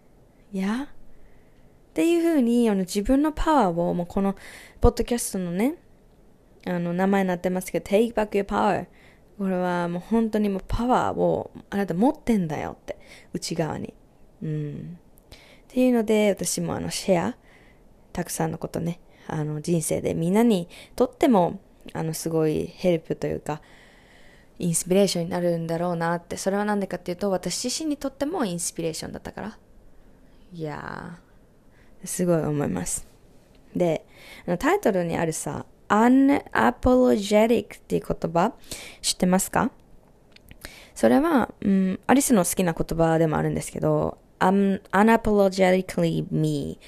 [0.53, 4.37] いやっていうふうに、あの、自分のパワーを、もうこの、
[4.81, 5.75] ポッドキャストのね、
[6.65, 8.87] あの、名前になってますけど、take back your power。
[9.39, 12.99] これはもう本当にもうパワーをあなた持ってんだよって、
[13.33, 13.93] 内側に。
[14.43, 14.99] うん。
[15.35, 17.37] っていうので、私もあの、シェア、
[18.13, 21.61] たくさんのことね、あの、人生でみんなにとっても、
[21.93, 23.61] あの、すごいヘルプというか、
[24.59, 29.59] インスピレーションになるんだろうなって、それは何でかっていうと、私自身にとってもインスピレーションだったから。
[30.53, 31.19] いや、
[32.05, 33.07] すごい思います。
[33.75, 34.07] で、
[34.59, 38.53] タイトルにあるさ、unapologetic っていう言葉
[39.03, 39.71] 知ってますか？
[40.95, 46.79] それは、うん、アリスの好きな言葉でもあるんですけど、un unapologetically me,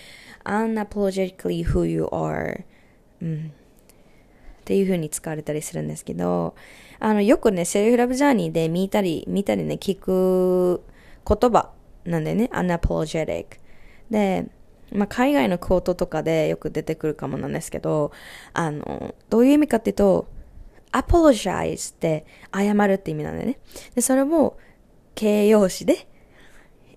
[0.45, 2.65] unapologetically who you are、
[3.21, 3.53] うん、
[4.61, 6.55] っていう風に使われたりするんですけど、
[6.99, 10.83] あの、よくね、セルフラブジャーニーで見たり、見たりね、聞く
[11.27, 11.71] 言葉
[12.05, 13.47] なんでね、unapologetic。
[14.11, 14.47] で、
[14.93, 18.13] まあ、海外のクォートとかでよく出てくるかもなんですけど、
[18.53, 20.29] あの、どういう意味かっていうと、
[20.93, 22.25] apologize って
[22.55, 23.59] 謝るって意味なんだよね。
[23.95, 24.57] で、それも
[25.15, 26.09] 形容詞で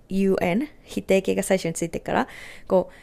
[0.10, 2.28] un、否定形が最初についてから、
[2.68, 2.94] こう、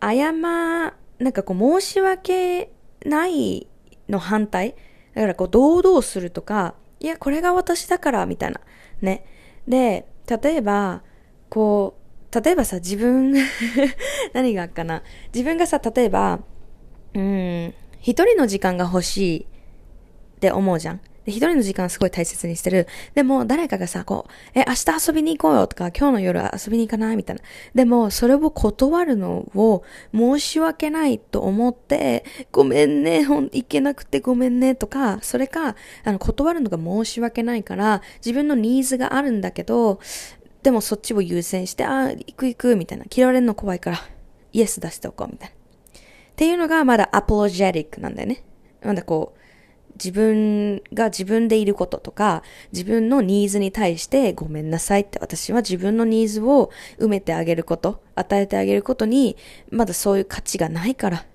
[0.00, 2.70] 謝、なんかこう申し訳
[3.04, 3.66] ない
[4.08, 4.74] の反対。
[5.14, 8.60] だからこう堂々するとか、いや、これが私だから、みたいな。
[9.00, 9.24] ね。
[9.66, 10.06] で、
[10.42, 11.02] 例えば、
[11.48, 12.01] こう、
[12.34, 13.34] 例えばさ、自分
[14.32, 15.02] 何があっかな。
[15.34, 16.40] 自分がさ、例えば、
[17.14, 21.00] うん、一人の時間が欲しいって思うじゃん。
[21.24, 22.88] で、一人の時間すごい大切にしてる。
[23.14, 27.16] でも、誰かがさ、こう、え、明日遊びに行こうよとか、今日の夜遊びに行かない？
[27.16, 27.42] みたいな。
[27.74, 40.00] でも、それを断るのを申し訳ないと思って、ごめんね、ほん、行けなくてごめんねとか、それか、あの、断るのが申し訳ないから、自分のニーズがあるんだけど、
[40.62, 43.04] でもそっちを優先して、ああ、行く行く、みたいな。
[43.14, 43.98] 嫌われるの怖いから、
[44.52, 45.54] イエス出しておこう、みたいな。
[45.54, 48.44] っていうのがまだアポロジェティックなんだよね。
[48.82, 49.42] まだこう、
[49.94, 59.36] 自分が自分でいることとか、自分のニーズに対してごめんなさいって私は自分のニーズを埋めてあげること、与えてあげることに、
[59.70, 61.26] まだそういう価値がないから、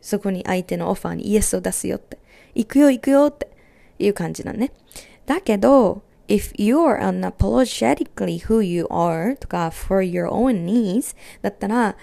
[0.00, 2.18] そこに相手のオファーにイエスを出すよって、
[2.54, 3.48] 行くよ行くよって
[3.98, 4.72] いう感じなんね。
[5.26, 11.96] だけど、if you're unapologetically who you are とか for your own needs だったら、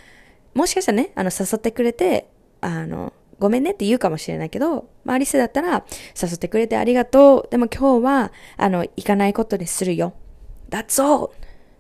[0.54, 2.30] もしかしたらね、あの、誘ってくれて、
[2.62, 5.86] あの、ごめんねって言うかもしれないけど、まあ、アリスだったら、
[6.22, 7.48] 誘ってくれてありがとう。
[7.50, 10.14] でも今日は、あの、行かないことにするよ。
[10.70, 11.32] That's all.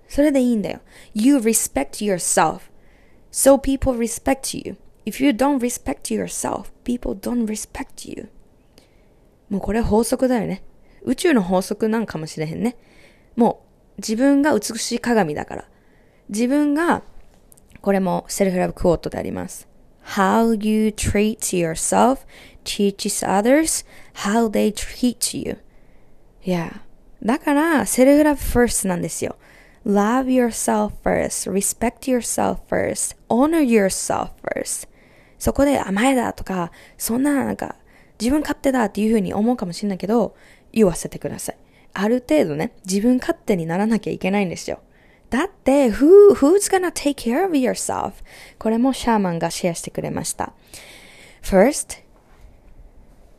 [0.07, 0.79] それでいいんだよ。
[1.13, 2.61] You respect yourself.
[3.31, 4.77] So people respect you.
[5.05, 8.29] If you don't respect yourself, people don't respect you.
[9.49, 10.63] もうこれ法則だよね。
[11.05, 12.75] 宇宙の法則なんかもしれへんね。
[13.35, 13.63] も
[13.97, 15.65] う自分が美しい鏡だから。
[16.29, 17.03] 自分が、
[17.81, 19.67] これもセルフラブクォートであります。
[20.15, 22.19] How you treat yourself
[22.63, 23.85] teaches others
[24.15, 25.57] how they treat you.
[26.43, 26.81] Yeah.
[27.23, 29.35] だから、セルフラブ first なんですよ。
[29.85, 34.87] love yourself first, respect yourself first, honor yourself first.
[35.37, 37.75] そこで甘えだとか、そんななんか
[38.19, 40.35] 自分勝手だっていうふうに思うかもしれないけど、
[40.72, 41.56] 言わせてください。
[41.92, 44.80] ある程度ね、自分勝手にならなきゃいけないんですよ。
[45.30, 48.12] だって、who, who's gonna take care of yourself?
[48.58, 50.52] これもシャーマンがシェアしてくれました。
[51.42, 52.02] First,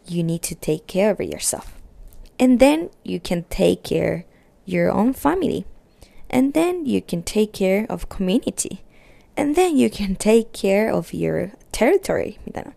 [0.08, 1.64] you need to take care of yourself.
[2.38, 4.26] And then you can take care
[4.66, 5.66] your own family.
[6.30, 8.84] And then you can take care of community.
[9.38, 12.74] And then you can take care of your territory みたいな。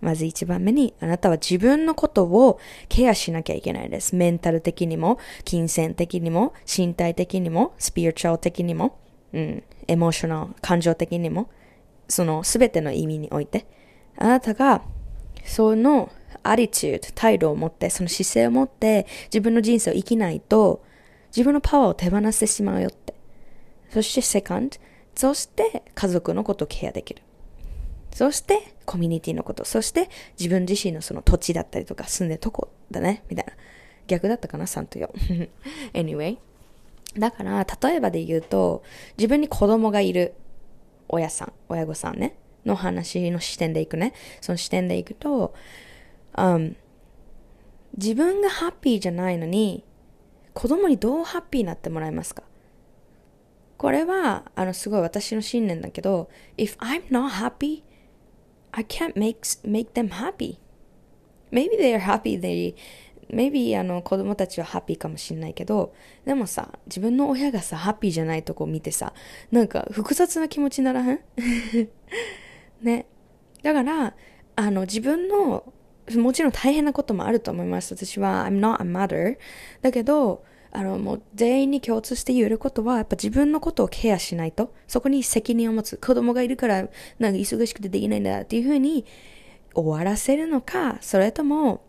[0.00, 2.58] まず一番目に、あなたは自分のことを
[2.88, 4.14] ケアしなきゃいけないです。
[4.14, 8.98] メンタル的にも、金銭的にも、身体的にも、スピリチュアル的にも、
[9.32, 11.50] うん、エモーショナル、感情的にも、
[12.08, 13.66] そのすべての意味において、
[14.16, 14.82] あなたが、
[15.44, 16.10] その
[16.42, 20.82] アリチュード、態度を持って、その姿勢を持って、自分の人生を生きないと、
[21.28, 23.14] 自分のパワーを手放してしまうよって。
[23.90, 24.76] そして、セカンド、
[25.14, 27.22] そして家族のことをケアできる。
[28.18, 29.64] そして、コミュニティのこと。
[29.64, 33.22] そして、自分自身のその土地だったりとか、住んでるとこだね。
[33.30, 33.52] みたいな。
[34.08, 35.48] 逆だったかな ?3 と4。
[35.94, 36.36] anyway。
[37.16, 38.82] だから、例えばで言うと、
[39.16, 40.34] 自分に子供がいる
[41.08, 44.14] 親さん、親御さんね、の話の視点でいくね。
[44.40, 45.54] その視点でいくと、
[46.34, 46.74] um,
[47.96, 49.84] 自分がハッピーじゃないのに、
[50.54, 52.42] 子供にどうハッピーになってもらえますか？
[53.76, 57.84] これは、あの、すごい私の信念だけど、if I'm not happy,
[58.72, 60.58] I can't make, make them happy.
[61.50, 62.74] Maybe they are happy, they,
[63.30, 69.12] maybe あの子供たちはハッピーかもしれないけど、でもさ、自分の親がさ、ハッピーじゃないとこ見てさ、
[69.50, 71.20] なんか複雑な気持ちならへん？
[72.82, 73.06] ね。
[73.62, 74.14] だから、
[74.56, 75.72] あの自分の、
[76.16, 77.94] もちろん大変なこともあると思います。
[77.94, 79.36] 私は、I'm not a mother.
[79.82, 85.96] だけど、あの、もう全員に共通して言えることは、やっぱ自分のことをケアしないと、そこに責任を持つ。
[85.96, 89.04] 子供がいるから、なんか忙しくてできないんだっていうふうに
[89.74, 91.82] 終わらせるのか、それとも、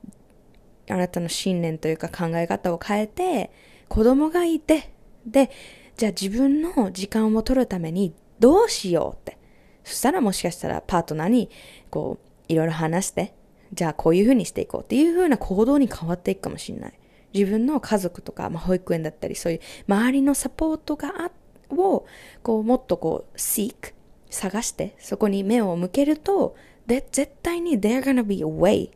[0.90, 3.52] あなたの信念というか考え方を変えて、
[3.88, 4.92] 子供がいて、
[5.26, 5.52] で、
[5.98, 9.38] じゃあ自分の時間を取るためにどうしようって。
[9.84, 11.50] そしたらもしかしたらパートナーに、
[11.90, 13.34] こう、いろいろ話して、
[13.74, 16.94] じゃあこういうふうにしていこうっていうふうな行動に変わっていくかもしれない。
[17.34, 21.32] 自分の家族とか、まあ、保育園だったり、そういう周りのサポートがあ
[21.74, 22.06] を、
[22.44, 23.94] こう、もっとこう、seek、
[24.30, 26.56] 探して、そこに目を向けると、
[26.88, 28.92] で、絶対に they're gonna be a way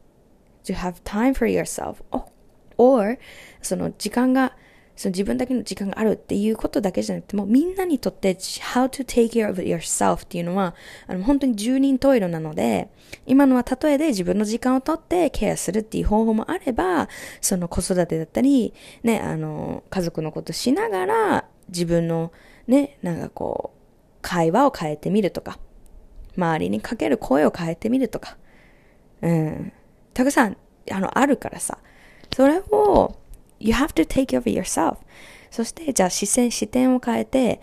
[0.64, 1.98] to have time for yourself.
[2.78, 3.20] or,
[3.62, 4.56] その時間が
[4.96, 10.76] その自分だけの時間があるっていうことだけじゃなくても、みんなにとって how to take care of yourself っていうのは、
[11.08, 12.90] あの本当に十人十色なので、
[13.26, 17.10] 今のは例えで自分の時間をとってケアするっていう方法もあれば、
[17.42, 22.32] その子育てだったり、ね、あの、家族のことしながら、自分の
[22.68, 23.80] ね、なんかこう、
[24.22, 25.60] 会話を変えてみるとか、
[26.38, 28.38] 周りにかける声を変えてみるとか、
[29.22, 29.74] うん。
[30.14, 30.58] たくさん、
[30.92, 31.78] あの、あるからさ、
[32.36, 33.16] それを、
[33.64, 34.98] You have to take care of yourself.
[35.50, 37.62] そして、じゃあ視線、視点を変えて、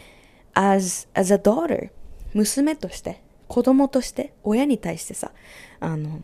[0.54, 1.90] as, as a daughter,
[2.32, 5.32] 娘として、子供として、親に対してさ、
[5.78, 6.22] あの、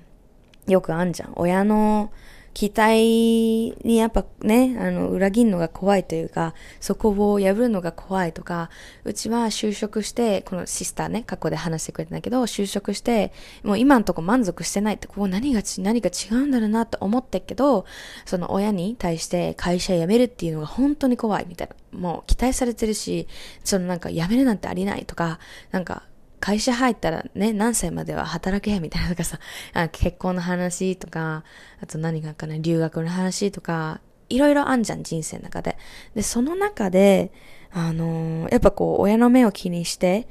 [0.67, 1.33] よくあんじゃん。
[1.37, 2.11] 親の、
[2.57, 8.71] 期待にやっぱね、あの、裏切るのが怖いというか、そこを破るのが怖いとか、
[9.05, 17.85] うちは就職して、このシスターね、過去で話してくれたんだけど、就職して、もう今のとこ満足してないって、ここ何が、何か違うんだろうなって思ってけど、
[18.25, 21.99] その親に対して会社辞めるっていうのが本当に怖いみたいな。
[21.99, 23.29] もう期待されてるし、
[23.65, 25.41] そのなんか辞めるなんてありないとか、
[25.73, 26.05] なんか
[26.41, 29.39] 会社入ったらね、何歳までは働けみたいなとかさ、
[29.73, 31.45] あ結婚の話とか、
[31.81, 35.77] あと何がかな、留学の話とか、いろいろあんじゃん、人生の中で。
[36.15, 37.33] で、その中で、
[37.73, 40.29] あのー、やっぱこう、親の目を気にして、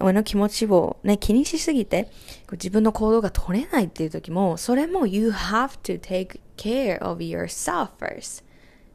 [0.00, 2.10] 親の気持ちをね、気にしすぎて、
[2.52, 8.44] 自分の行動が取れないっていう時も、それも you have to take care of yourself first っ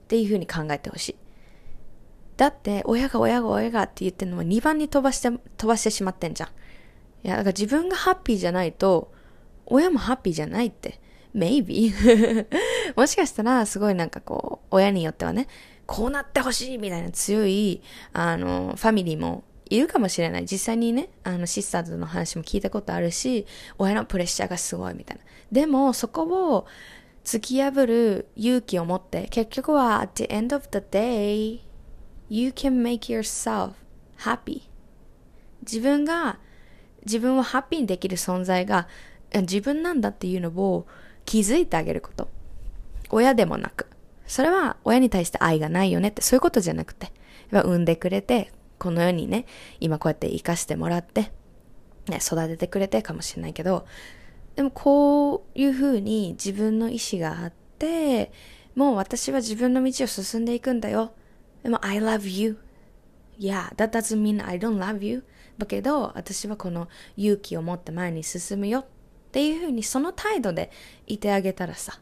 [0.08, 1.15] ていうふうに考えてほしい。
[2.37, 6.49] だって、親が親が親がって言ってるのは2番に飛ばして、飛ばしてしまってんじゃん。
[6.49, 9.11] いや、だから自分がハッピーじゃないと、
[9.65, 10.99] 親もハッピーじゃないって。
[11.35, 12.45] maybe
[12.95, 15.47] もしかしたら、すごいなんかこう、親によってはね、
[15.85, 17.81] こうなってほしいみたいな強い、
[18.13, 20.45] あの、ファミリーもいるかもしれない。
[20.45, 23.45] 実際にね、あの、シスターズの話も聞いたことあるし、
[23.77, 25.23] 親のプレッシャーがすごいみたいな。
[25.51, 26.67] でも、そこを
[27.23, 31.61] 突き破る勇気を持って、結局は、at the end of the day,
[32.30, 33.74] You can make yourself
[34.19, 34.63] happy.
[35.61, 36.39] 自分が、
[37.05, 38.88] 自分をハッピーにできる存在が
[39.34, 40.88] 自分なんだっていうのを
[41.26, 42.30] 気づいてあげること。
[43.09, 43.88] 親でもなく。
[44.26, 47.11] それは親に対して愛がないよねってそういうことじゃなくて。
[47.51, 49.45] 産んでくれて、この世にね、
[49.80, 51.32] 今こうやって生かしてもらって、
[52.07, 53.86] ね、育ててくれてかもしれないけど、
[54.55, 58.32] でもこういうふうに自分の意志があって、
[58.76, 61.13] もう私は自分の道を進んでいくんだよ。
[61.64, 62.57] でも I love you.
[63.39, 65.24] Yeah, that doesn't mean I don't love you.
[65.57, 66.88] だけど私はこの
[67.18, 68.86] 勇気を持って前に進むよっ
[69.32, 70.72] ていうふうにその態度で
[71.07, 71.99] いてあげたらさ、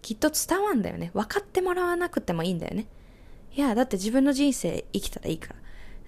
[0.00, 1.10] きっと伝わんだよね。
[1.14, 2.86] 分かってもらわなくてもいいんだよね。
[3.54, 5.56] いや、だって自分の人生生きたらいいから。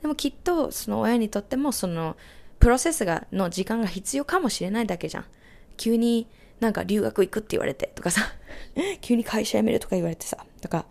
[0.03, 2.17] でもきっとその親にとってもその
[2.59, 5.25] プロセスがの時間が必要かもしれないだけじゃん。
[5.77, 6.27] 急に
[6.61, 8.23] なんか留学行くって言われてとかさ、
[9.01, 10.87] 急に会社辞めるとか言われてさ、とか、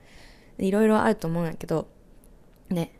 [0.59, 1.87] いろいろあると思うんやけど、
[2.69, 2.93] ね、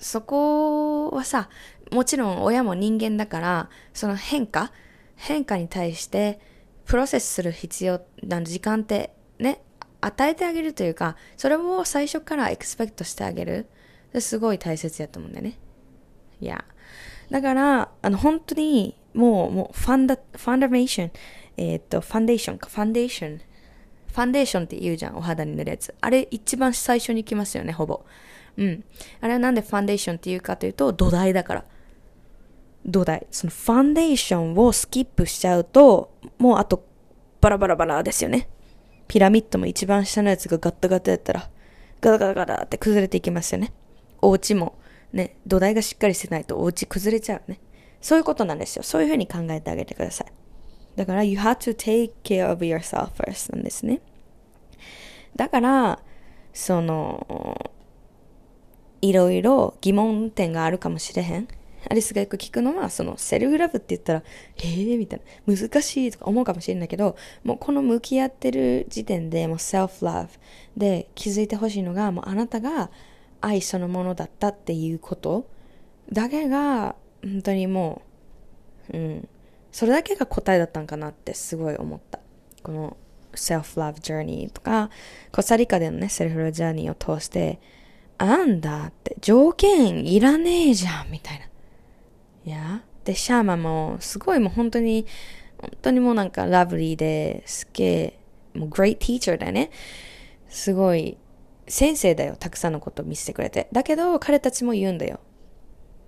[0.00, 1.48] そこはさ、
[1.90, 4.72] もちろん親も人間だから、その変化、
[5.16, 6.40] 変化に対して
[6.84, 9.62] プロセスする必要な時間ってね、
[10.00, 13.66] 与えてあげるというか、それを最初からエクスペクトしてあげる。
[14.20, 15.58] すごい大切やと思うんだよね。
[16.40, 16.64] いや。
[17.30, 21.10] だから、あの、本当に、もう、もう、ファンダ、ファンダメーション、
[21.56, 23.38] えー、っと、ファンデーションか、ファンデーション。
[23.38, 25.94] ファンデーションって言うじゃん、お肌に塗るやつ。
[26.00, 28.04] あれ、一番最初に来ますよね、ほぼ。
[28.58, 28.84] うん。
[29.20, 31.64] あれはなんでファンデーションって言うかというと、土台だから。
[32.84, 33.26] 土台。
[33.30, 36.84] そのファンデーションをスキップしちゃうと、もうあと、
[37.40, 38.48] バラバラバラですよね。
[39.06, 41.48] ピラミッドも一番下のやつがガッタガタやったら、
[42.00, 43.72] ガタガタガタって崩れていきますよね。
[44.20, 44.78] お家も、
[45.12, 47.60] ね、土台がしっかりしてないとお家崩れちゃうね。
[48.00, 48.82] そういうことなんですよ。
[48.82, 50.32] そういうふうに考えてあげてください。
[50.96, 54.00] だから、you have to take care of yourself first なんですね。
[55.36, 56.00] だから、
[56.52, 57.70] その、
[59.00, 61.48] いろいろ疑問点があるかもしれへん。
[61.88, 64.22] アリスがよく聞くのは、そのセルフラブって言ったら、
[64.58, 70.28] えーみたいな、難しいとか思うかもしれないけど、もうこの向き合ってる時点でもうセルフラブ
[70.76, 72.90] で気づいてほしいのが、もうあなたが
[73.40, 75.48] 愛そのものだったっていうこと
[76.12, 78.02] だけが、本当にも
[78.92, 79.28] う、うん、
[79.70, 82.20] それだけが答えだったんかなってすごい思った。
[82.62, 82.96] この
[83.32, 84.90] self-love journey とか、
[85.30, 87.60] コスタリカでのね、セルフラブジャーニーを通して、
[88.18, 91.46] あんだって条件いらねえじゃん、みたいな。
[92.44, 95.06] いやで、シャーマンもすごいもう本当に、
[95.58, 98.18] 本当にもうなんかラブリーで、すげえ、
[98.54, 99.70] もう great teacher だよね。
[100.48, 101.16] すごい
[101.68, 102.36] 先生だよ。
[102.38, 103.68] たくさんのこと見せてくれて。
[103.72, 105.20] だけど、彼たちも言うんだよ。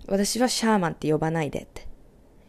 [0.08, 1.86] 私はシャーマンって呼ばないでって。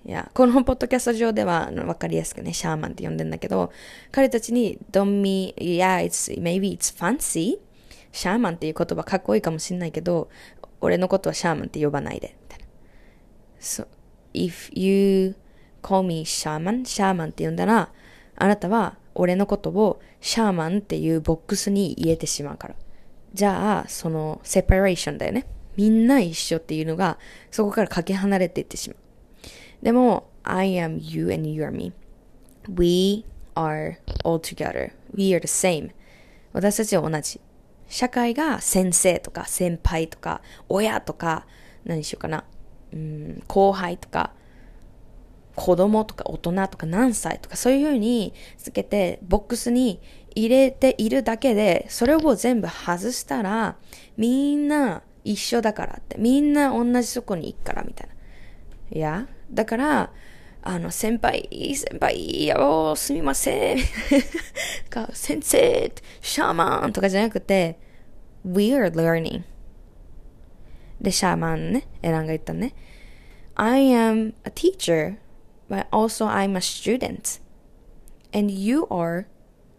[0.05, 3.71] いや、このポッドキャスト上ではわかりやすくね、シャーマンって呼んでんだけど、
[4.11, 7.59] 彼たちに、don't me, yeah, it's, maybe it's fancy.
[8.11, 10.29] シャーマンっていう言葉かっこいいかもしんないけど、
[10.79, 12.35] 俺のことはシャーマンって呼ばないで。
[12.41, 12.65] みたいな。
[13.59, 13.87] So,
[14.33, 15.35] if you
[15.81, 17.91] call me シャーマン、シャーマンって呼んだら、
[18.35, 22.75] あなたは俺のことをシャーマンっていうボックスに入れてしまうから。
[23.33, 25.45] じゃあ、そのセパレーションだよね。
[25.77, 27.17] みんな一緒っていうのが、
[27.49, 28.97] そこからかけ離れていってしまう。
[29.83, 31.93] でも、I am you and you are me.
[32.69, 34.91] We are all together.
[35.13, 35.91] We are the same.
[36.53, 37.39] 私たちは同じ。
[37.91, 41.45] 社会が先生とか先輩とか親とか
[41.83, 42.45] 何しようかな。
[42.93, 44.31] うん、後輩とか
[45.55, 49.99] 子供とか大人とか何歳とかそういうふうにつけてボックスに
[50.33, 53.75] 入れているだけで、それを全部外したら、
[54.15, 58.13] みんな一緒だからって、みんな同じとこに行くからみたいな。
[58.97, 60.11] いや、だから、
[60.63, 63.77] あの、先輩、先輩、よ、すみません。
[64.89, 65.91] か先生、
[66.21, 67.79] シャーマンとかじゃなくて、
[68.45, 69.43] we are learning.
[71.01, 72.75] で、シャーマンね、エランが言ったね。
[73.55, 75.17] I am a teacher,
[75.67, 77.41] but also I'm a student.
[78.31, 79.25] And you are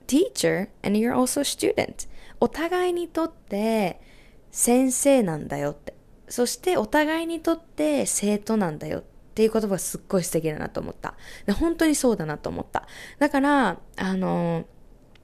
[0.09, 2.09] teacher and you're also a student.
[2.41, 4.01] お互いにとって
[4.51, 5.95] 先生なんだよって。
[6.29, 11.15] そしてお互いにとって生徒なんだよってっていう言葉がすっごい素敵だなと思った。
[11.47, 12.87] で本当にそうだなと思った。
[13.19, 14.67] だから、あの、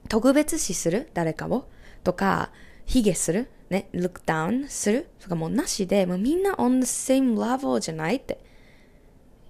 [0.07, 1.11] 特別視する？
[1.13, 1.69] 誰かを？
[2.03, 2.51] とか、
[2.87, 3.51] 卑下する？
[3.69, 5.09] ね、look down する？
[5.19, 8.43] とかもうなしで、もうみんな on the same level じゃないって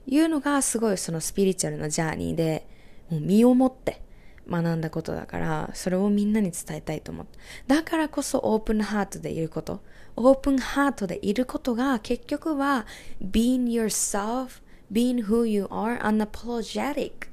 [0.05, 2.67] いうのがすごいそのスピリチュアルなジャーニーで、
[3.09, 4.01] もう身をもって
[4.49, 7.25] 学んだことだから、それをみんなに伝えたいと思っ
[7.65, 7.75] た。
[7.75, 9.81] だからこそオープンハートでいること。
[10.15, 12.85] オープンハートでいることが結局は
[13.21, 17.27] being yourself, being who you are, unapologetic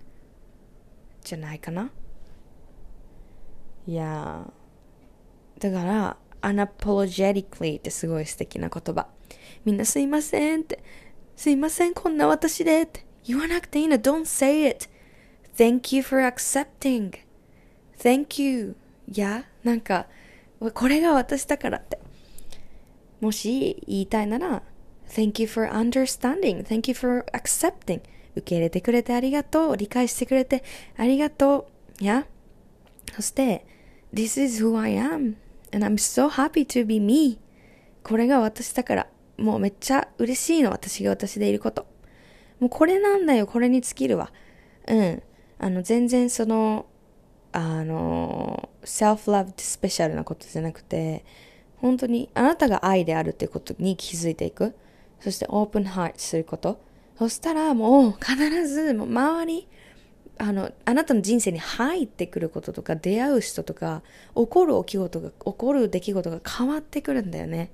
[1.23, 1.91] じゃないかな
[3.87, 4.51] いや
[5.59, 9.09] だから unapologetically ってすごい素敵な言葉。
[9.65, 10.83] みんなすいませんって。
[11.35, 13.05] すいません、こんな私でって。
[13.25, 13.97] 言わなくていいの。
[13.97, 14.89] Don't say it.
[15.57, 17.13] Thank you for accepting.
[17.99, 18.77] Thank you.
[19.09, 20.07] いや、なんか、
[20.75, 21.99] これが私だからって。
[23.21, 24.63] もし言いたいなら、
[25.09, 26.65] Thank you for understanding.
[26.65, 28.01] Thank you for accepting.
[28.35, 29.77] 受け入れてくれてありがとう。
[29.77, 30.63] 理解してくれて
[30.97, 31.69] ありがと
[32.01, 32.05] う。
[32.05, 32.27] や
[33.15, 33.65] そして、
[34.13, 35.37] This is who I am.
[35.73, 37.39] And I'm so happy to be me.
[38.03, 39.07] これが私だから、
[39.37, 40.71] もうめっちゃ嬉しいの。
[40.71, 41.87] 私が私でいること。
[42.61, 43.47] もうこれなんだよ。
[43.47, 44.33] これに尽きるわ。
[44.87, 45.23] うん。
[45.59, 46.87] あの、全然その、
[47.53, 51.25] あの、self-love ってスペシャルなことじゃなくて、
[51.87, 54.75] 本当にあなたが愛であるってことに気づいていく。
[55.21, 56.81] そしてオープンハートすること。
[57.19, 59.69] そしたらもう必ずもう周り、
[60.39, 64.03] あの、あなたの人生に入ってくることとか、出会う人とか、
[64.35, 67.71] 起こる起き事が、起こる出来事が変わってくるんだよね。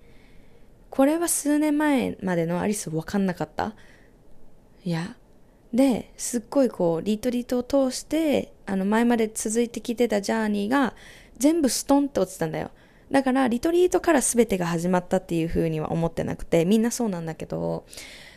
[0.90, 3.74] これは数年前までのアリス分かんなかった
[4.84, 5.16] いや。
[5.72, 10.94] で、すっごいこう、リトリートを通して、あの、前まで続いてきてたジャーニーが、
[11.38, 12.70] 全部ストンって落ちたんだよ。
[13.12, 17.84] だから、リトリートから全てが始まったっていう風には思ってなくて、みんなそうなんだけど、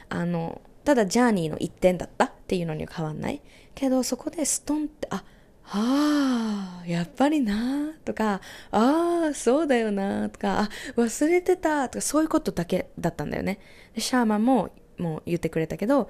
[0.10, 3.42] あの、ただジャーニーの一点だったっていうのには変わんない。
[3.74, 5.24] けど、そこでストンって、あ、
[5.68, 13.60] ああ、やっぱりなとか、ああ、そうだよなとか、あ、忘れてたとか、そういうことだけだったんだよね。
[13.98, 16.10] シャーマンも、もう言ってくれたけど、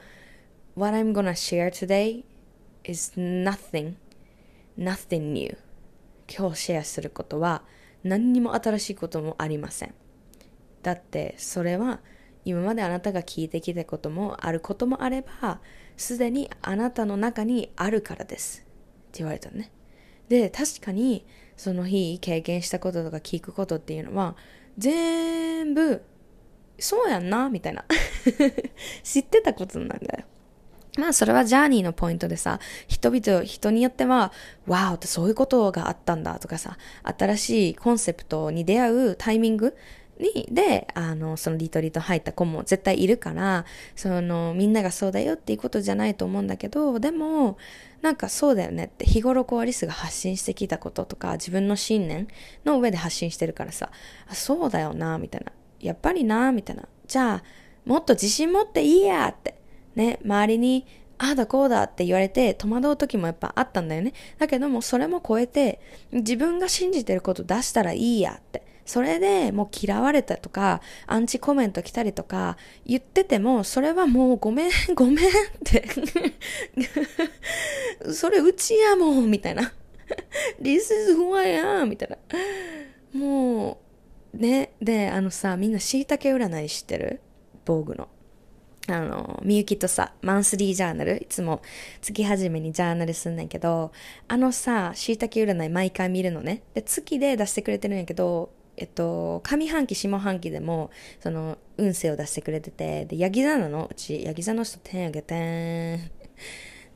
[0.76, 2.24] What I'm gonna share today
[2.84, 3.93] is nothing,
[4.76, 5.55] nothing new.
[6.28, 7.61] 今日シェアすることは
[8.06, 9.93] 何にも新しいこともありません。
[10.84, 11.99] だってそれは
[12.45, 15.60] 今まであなたが聞いてきたこともあることもあれば
[15.97, 18.64] すでにあなたの中にあるからですっ
[19.12, 19.72] て言われたね。
[20.30, 21.26] で確かに
[21.58, 24.36] その日経験したこととか聞くことっていうのは
[24.78, 26.03] 全部
[26.78, 27.86] そうやんなみたいな
[29.03, 30.26] 知ってたことなんだよ。
[30.98, 34.32] まあそれはジャーニーのポイントでさ、人々、人によっては、
[34.66, 39.76] わーってそういうことがあったんだとかさ、新しいコンセプトに出会うタイミング
[40.20, 43.66] に、で、あの、そのリトリート入った子も絶対いるから、
[43.96, 47.58] その、みんながそうだよっていうことじゃないと思うんだけど、でも、
[48.02, 52.28] なんかそうだよねって、日頃こうアリスが発信してきたこととか、自分の信念
[52.64, 53.89] の上で発信してるからさ、
[54.28, 55.52] あ、そうだよな、みたいな。
[55.80, 56.88] やっぱりな、みたいな。
[57.08, 57.43] じゃあ、
[57.86, 59.56] もっと自信持っていいやって。
[59.96, 60.86] ね、周りに、
[61.18, 64.14] ああだこうだって言われて戸惑う時もやっぱあったんだよね。
[64.38, 65.80] だけどもそれも超えて
[66.12, 68.64] 自分が信じてること出したらいいやって。
[68.86, 75.22] それでもう嫌われたとか、アンチコメント来たりとか言ってても、それはもうごめん、 ごめんっ
[75.64, 75.86] て
[78.14, 79.74] それうちやもん、みたいな。
[80.62, 81.88] This is who I am!
[81.88, 82.18] みたいな。
[83.20, 83.80] も
[84.34, 87.22] う、ね、で、あのさ、みんな椎茸占い知ってる？
[87.66, 88.08] 防具の。
[88.88, 91.62] あの、みゆきとさ、マンスリージャーナル、いつも
[92.02, 93.92] 月始めにジャーナルすんねんけど、
[94.28, 96.62] あのさ、椎茸占い毎回見るのね。
[96.74, 106.12] で、月で出してくれてるんやけど、えっと、上半期、下半期でも、その、運勢を出してくれてて、で、ヤギ座なの、うち、ヤギ座の人点あげてん。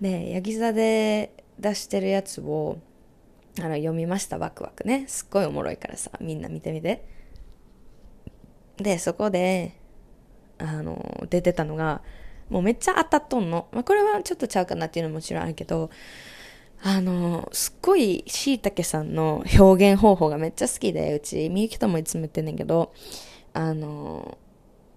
[0.02, 2.78] で、ヤギ座で出してるやつを、
[3.60, 5.06] あの、読みました、ワクワクね。
[5.08, 7.04] すっごいおもろいからさ、みんな見てみて。
[8.78, 9.79] で、そこで、
[10.60, 12.01] あの、出てたのが、
[12.49, 13.68] もうめっちゃ当たっとんの。
[13.72, 15.89] まあ、これはちょっとちゃうかなっていうのももちろんあるけど、
[16.82, 22.93] あの、すっごいしいたけさんの表現方法がめっちゃ好きで、うち、みゆきともいつも言ってんねんけど、
[23.53, 24.38] あの、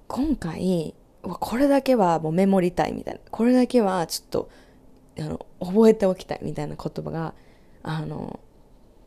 [0.06, 4.50] 今回、これだけはもうメモりたいみたいな、これだけはちょっと、
[5.18, 7.34] あの、覚えておきたいみたいな言葉が、
[7.82, 8.40] あの、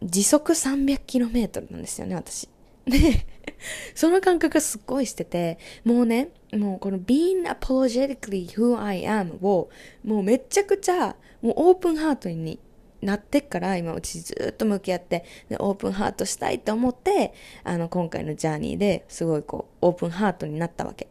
[0.04, 2.50] 時速 300km なんですよね、私。
[2.86, 3.26] で、
[3.96, 9.70] その感覚がすっごいしてて、もうね、もうこの being apologetically who I am を、
[10.04, 12.60] もうめちゃくちゃ、もうオープンハートに
[13.02, 17.34] なってっから今うちずっと向き合ってでオープンハートしたいと思って
[17.64, 21.08] あの今回のジャーニーですごいこうオープンハートになったわけ。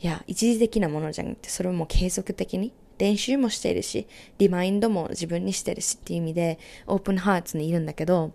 [0.00, 4.06] いや一時的なものじゃなくてそれも継続的に練習もしているし
[4.38, 8.32] リマインドも自分にしてるしっていう意味でオープンハーツにいるんだけど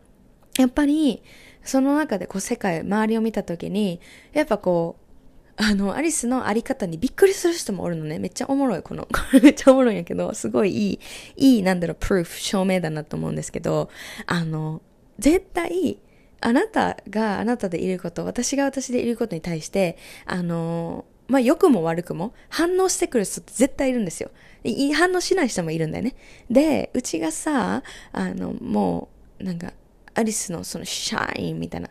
[0.58, 1.24] やっぱり
[1.64, 4.00] その中でこう世界周りを見た時に
[4.34, 5.04] やっぱこう
[5.56, 8.18] あの、アリスのあり方にびっくりする人もおるのね。
[8.18, 9.04] めっちゃおもろい、この。
[9.14, 11.00] これめっちゃおもろいんやけど、すごいいい、
[11.36, 13.90] いい、なんだろう、プルーフ、証明だなと思うんですけど、
[14.26, 14.82] あの、
[15.20, 16.00] 絶対、
[16.42, 24.32] あなたがあなたでいること、私が私でいることに対して、あの、まあ、良くも悪くも反応してくる人って絶対いるんですよ。
[24.96, 26.16] 反応しない人もいるんだよね。
[26.50, 29.74] で、うちがさ、あの、もう、なんか、
[30.16, 31.90] アリスのそのシャインみたいな、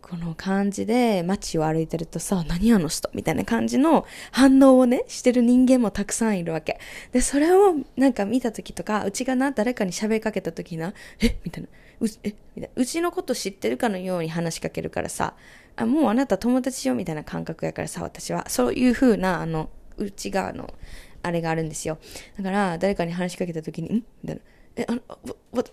[0.00, 6.78] この感じで街を歩いてるとさ、何あの人みたいな感じの反応をね、してる人間もたくさんいるわけ。
[7.12, 11.36] で、それをなんか見た時とか、うちがな、誰かに喋りかけた時な、え？
[11.44, 11.68] みたいな。
[12.00, 12.28] うえ？
[12.28, 12.68] みたいな。
[12.74, 15.34] うちのこと知ってるかのように話しかけるからさ、
[15.76, 18.48] あもうあなた友達よみたいな感覚やからさ、私は。
[18.48, 20.72] そういう風な、あの、内側の、
[21.22, 21.98] あれがあるんですよ。
[22.38, 23.92] だから、誰かに話しかけた時に、ん？
[23.96, 24.40] みたいな。
[24.78, 25.18] え、あの、わ、
[25.52, 25.64] わ、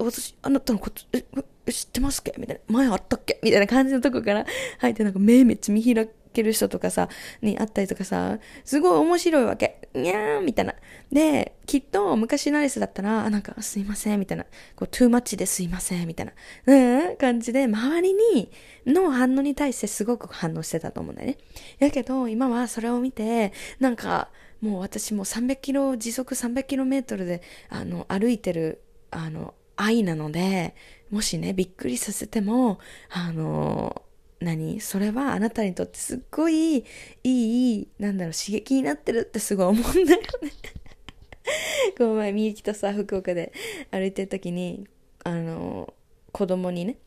[0.00, 1.22] 私、あなたのこと、え、
[1.70, 2.34] 知ってますっけ？
[2.38, 2.74] みたいな。
[2.74, 3.38] 前あったっけ？
[3.42, 4.46] みたいな感じのとこから
[4.78, 7.08] 入って、なんか目めっちゃ見開ける人とかさ、
[7.42, 9.78] に会ったりとかさ、すごい面白いわけ。
[9.94, 10.74] にゃーみたいな。
[11.12, 14.44] で、きっと昔のアリスだったら、なんかすいません、みたいな。
[14.74, 16.32] こう、トゥーマッチですいません、みたいな。
[16.66, 18.50] うん、感じで、周りに、
[18.86, 21.38] の反応に対してすごく反応してたと思うんだよね。
[21.78, 24.30] やけど、今はそれを見て、なんか、
[24.62, 30.76] もう私も300キロ、時速300キロメートルで、あの、歩いてる、あの、愛なので、
[31.10, 32.78] もしね、びっくりさせても、
[33.10, 34.02] あの、
[34.40, 34.80] 何？
[34.80, 36.84] それはあなたにとってすっごい
[37.24, 40.26] いい、なんだろう、刺激になってるってすごい思うんだよね
[41.98, 43.52] この前、みゆきとさ、福岡で
[43.90, 44.86] 歩いてる時に、
[45.24, 45.92] あの、
[46.30, 46.98] 子供にね、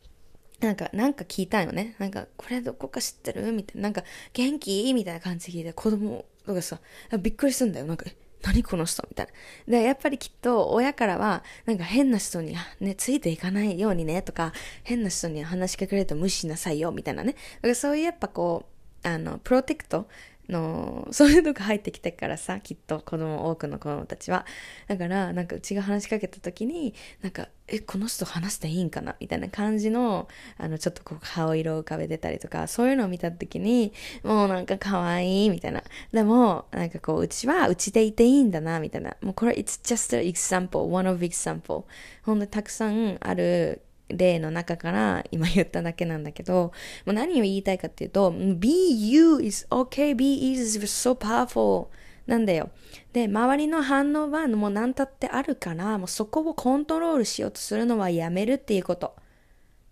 [0.60, 1.96] なんか、なんか聞いたよね。
[1.98, 3.52] なんか、これどこか知ってる？
[3.52, 3.82] みたいな。
[3.82, 4.92] なんか、元気？
[4.94, 6.80] みたいな感じで聞いて、子供とかさ、
[7.20, 7.86] びっくりするんだよ。
[7.86, 8.06] なんか、
[8.42, 9.26] 何この人みたい
[9.66, 9.78] な。
[9.78, 14.52] で、やっぱりきっと親からは、なんか変な人にね、ついていかないようにね、とか、
[14.84, 17.32] 変な人に話しかけると無視しなさいよ、みたいなね。
[17.32, 18.66] だからそういうやっぱこ
[19.02, 20.08] う、あの、プロテクト
[20.48, 24.46] の、そういうのが入ってきてからさ、きっと子供、多くの子供たちは。
[24.86, 33.92] だから、なんかうちが話しかけた時に、なんか、え、この人話していいんかなみたいな感じの、あの、ちょっとこう、顔色を浮かべてたりとか、そういうのを見た時に、
[34.22, 35.82] もうなんか可愛いみたいな。
[36.12, 39.16] でも、なんかこう、うちはうちでいていいんだな、みたいな。
[39.20, 41.84] もうこれ、it's just an example, one of example.
[42.22, 46.72] ほんとたくさんある例の中から今言っただけなんだけど、
[47.04, 51.88] もう何を言いたいかっていうと、be you is okay, be is so powerful
[52.26, 52.70] なんだよ。
[53.12, 59.16] で、周りの反応はもう何たってあるから、もうそこをコントロールしようとするのはやめるっていうこと。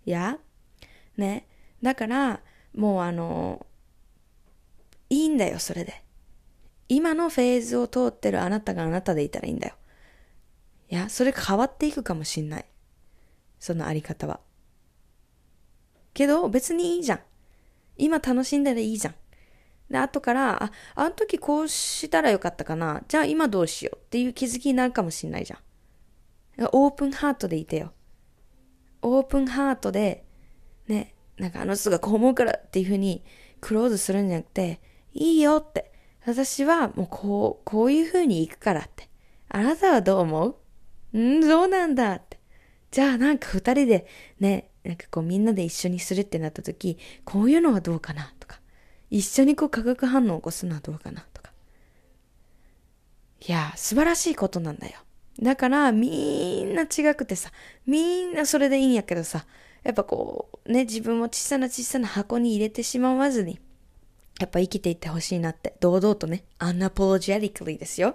[0.05, 0.39] や？
[1.17, 1.47] ね？
[1.83, 2.41] だから、
[2.75, 3.65] もうあの、
[5.11, 6.03] いいんだよ、それで。
[6.89, 9.75] 今のフェーズを通ってるあなたがあなたでいたらいいんだよ。
[10.91, 12.65] いや、それ変わっていくかもしんない。
[13.65, 14.41] そのあり方は。
[16.13, 17.21] けど、別にいいじゃん。
[17.97, 19.15] 今楽しんだらいいじゃん。
[19.91, 23.03] で、後から、あ、あの時こうしたらよかったかな。
[23.09, 26.69] じゃあ今どうしようっていう気づきになるかもしんないじゃん。
[26.73, 27.95] オープンハートでいてよ。
[29.01, 30.27] オープンハートで、
[30.87, 33.25] ね、なんかあの人がこう思うからっていうふうに
[33.63, 34.83] クローズするんじゃなくて、
[35.15, 35.91] いいよって。
[36.27, 39.09] 私はもうこう、こういうふうに行くからって。
[39.49, 40.59] あなたはどう思
[41.15, 41.19] う？
[41.19, 42.34] んそうなんだって。
[42.95, 44.07] じゃあなんか二人で
[44.39, 48.61] ね、なんかこうみんなで一緒にするってなった時、こういうのはどうかなとか、
[49.11, 51.51] 一緒にこう化学反応を起こすのはどうかなとか。
[53.45, 55.01] いや、素晴らしいことなんだよ。
[55.43, 57.51] だからみんな違くてさ、
[57.85, 59.45] みんなそれでいいんやけどさ、
[59.83, 63.59] やっぱこう、ね、自分を小さな小さな箱に入れてしまわずに、
[64.39, 68.11] やっぱ生きていってほしいなって、堂々とね、unapologetically ですよ。
[68.11, 68.15] っ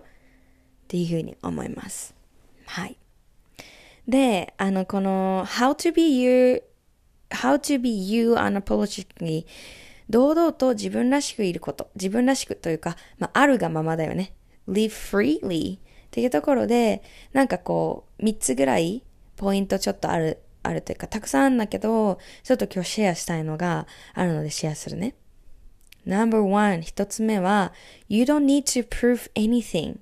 [0.87, 2.15] ていうふうに思います。
[2.65, 2.98] はい。
[4.09, 6.63] で、あの、この how to be you,
[7.29, 9.45] how to be you unapologetically
[10.09, 11.91] 堂々と自分らしくいること。
[11.95, 14.33] 自分らしくというか、まあ、あるがままだよね。
[14.67, 15.79] live freely っ
[16.09, 19.03] ていうところで、なんかこう、三つぐらい
[19.35, 23.85] ポイントちょっとある、あるというか、たくさんあるんだけど、ちょっと今日シェアしたいのが
[24.15, 25.13] あるのでシェアするね。
[26.07, 27.71] Number one 一つ目は、
[28.07, 29.99] You don't need to prove anything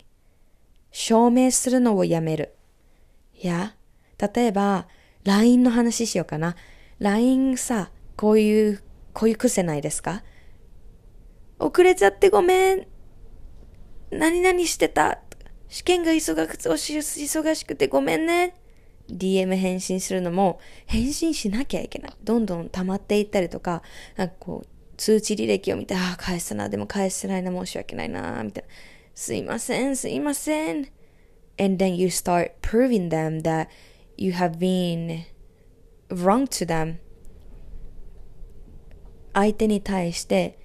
[0.92, 2.56] 証明するのをやめる。
[3.34, 3.76] いや、
[4.18, 4.88] 例えば、
[5.24, 6.56] LINE の話しようかな。
[7.00, 10.24] LINE さ、こういう、こういう癖ないですか？
[11.60, 12.88] 遅れちゃってごめん。
[14.12, 15.20] 何々してた。
[15.70, 18.56] 試験が忙しくてごめんね。
[19.10, 22.14] DM 返信するのも、返信しなきゃいけない。
[22.24, 23.82] どんどん溜まっていったりとか、
[24.16, 28.70] なんかこう、通知履歴を見て、ああ、返したな、でも返してないな、申し訳ないな、みたいな。
[29.14, 30.90] すいません、すいません。
[31.60, 33.68] And then you start proving them that
[34.17, 35.25] you have been
[36.09, 36.97] wrong to them
[39.33, 40.59] 相手に対して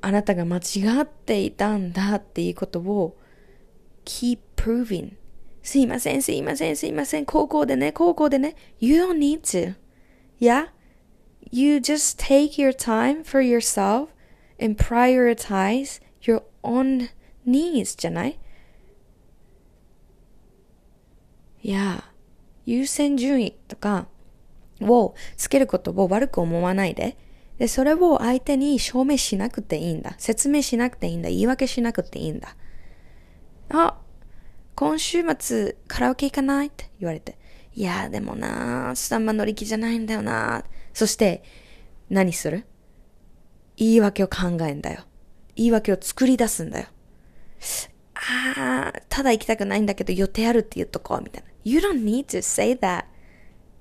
[0.00, 0.60] あなたが間違
[1.02, 3.16] っていたんだっていうことを
[4.04, 5.14] keep proving
[5.62, 9.74] すいません、すいません、すいません、高校でね、高校でね、you don't need to.
[10.40, 10.68] Yeah?
[11.50, 14.08] You just take your time for yourself
[14.58, 17.10] and prioritize your own
[17.46, 18.38] needs じゃない
[21.62, 22.02] Yeah.
[22.65, 24.07] 優先順位とか
[24.81, 27.17] をつけることを悪く思わないで、
[27.57, 30.15] で、それを相手に証明しなくていいんだ。
[30.17, 31.29] 説明しなくていいんだ。
[31.29, 32.55] 言い訳しなくていいんだ。
[33.69, 33.97] あ、
[34.75, 37.37] 今週末カラオケ行かないって言われて。
[37.75, 41.43] いや、でもなスタンバ乗り気じゃないんだよなーそして、
[42.09, 42.65] 何する？
[43.77, 45.01] 言い訳を考えんだよ。
[45.55, 46.87] 言い訳を作り出すんだよ。
[48.15, 51.49] ああ、ただ行きたくないんだけど予定あるって言っとこう、みたいな。
[51.63, 53.05] You don't need to say that.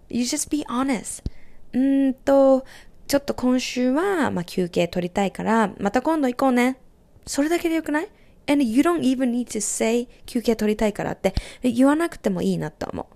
[0.08, 1.24] You just be honest.
[1.72, 2.64] うーんと、
[3.06, 6.78] ちょっと今週は、まあ、休憩取りたいから、また今度行こうね。
[7.26, 8.08] それだけでよくない
[8.46, 13.08] ?And you don't even need to say 休憩取りたいからって言わなくてもいいなと思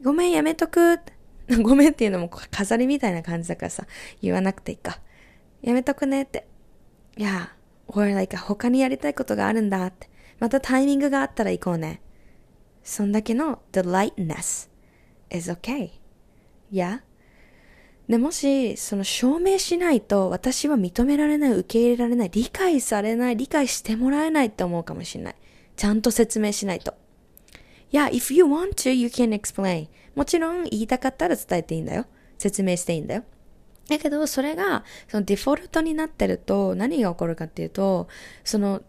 [0.00, 0.04] う。
[0.04, 0.98] ごめん、やめとく。
[1.62, 3.86] ごめんっていうのも飾りみたいな感じだからさ、
[4.22, 5.00] 言わなくていいか。
[5.62, 6.46] やめとくねって。
[7.16, 7.54] いや、
[7.88, 10.08] or like 他にやりたいことがあるんだって。
[10.38, 12.00] またタイミングがあったら行こうね。
[12.82, 14.68] そんだけの the lightness
[15.30, 15.90] is okay.
[16.70, 17.02] いや。
[18.08, 25.36] で、もし、その証明しないと私は認められない、受け入れられない、理解されない、理解してもらえないって思うかもしれない。
[25.76, 26.94] ちゃんと説明しないと。
[27.92, 29.88] いや、if you want to, you can explain.
[30.14, 32.06] もちろん言いたかったら伝えていいんだよ。
[32.38, 33.24] 説明していいんだよ。
[33.88, 38.08] だけど、それが、そのデフォルトになってると、何が起こるかっていうと、
[38.44, 38.82] その、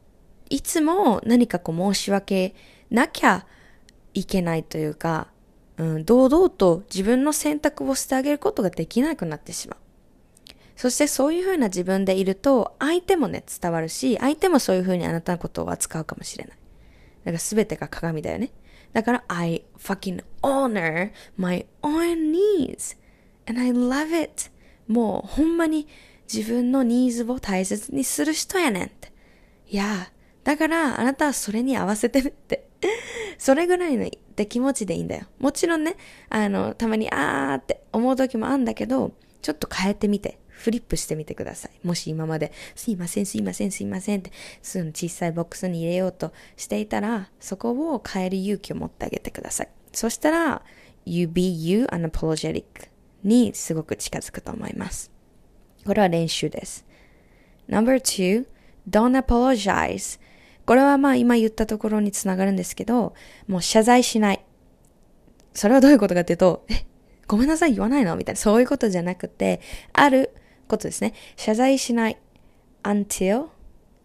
[0.49, 2.55] いつも何かこう申し訳
[2.89, 3.45] なきゃ
[4.13, 5.27] いけないというか、
[5.77, 9.77] うん、堂々と自分の選択をしてあげることができなくなってしまう。
[10.75, 16.57] そしてそういうふうな自分でいると、相手もね、伝わるし、相手もそういうふうにあなたのことを扱うかもしれない。
[17.25, 18.51] だから全てが鏡だよね。
[18.93, 22.97] だから、I fucking honor my own needs.
[23.47, 24.49] And I love it.
[24.87, 25.87] もうほんまに
[26.31, 29.11] 自分のニーズを大切にする人やねんって。
[29.67, 30.11] いや、
[30.43, 32.70] だからあなたはそれに合わせてるって。
[33.37, 34.09] それぐらいの
[34.47, 35.25] 気持ちでいいんだよ。
[35.39, 35.95] もちろんね、
[36.29, 39.11] あの、たまにあーって思う時もあるんだけど、
[39.41, 40.39] ちょっと変えてみて。
[40.61, 41.87] フリップしてみてください。
[41.87, 49.69] もし今まで、すいません、すいません、すいませんって、その小さいボックスに入れようとしていたら、そこを変える勇気を持ってあげてください。
[49.91, 50.61] そしたら、
[51.03, 52.63] you be you unapologetic
[53.23, 55.11] にすごく近づくと思います。
[55.83, 56.85] これは練習です。
[57.67, 58.45] Number two,
[58.87, 60.19] don't apologize.
[60.71, 63.13] これはまあ今言ったところにつながるんですけど、
[63.45, 64.45] もう謝罪しない。
[65.53, 66.85] それはどういうことかっていうと、え、
[67.27, 68.15] ごめんなさい言わないの？
[68.15, 69.59] みたいな、そういうことじゃなくて、
[69.91, 70.33] ある
[70.69, 71.13] ことですね。
[71.35, 72.17] 謝罪しない。
[72.83, 73.47] until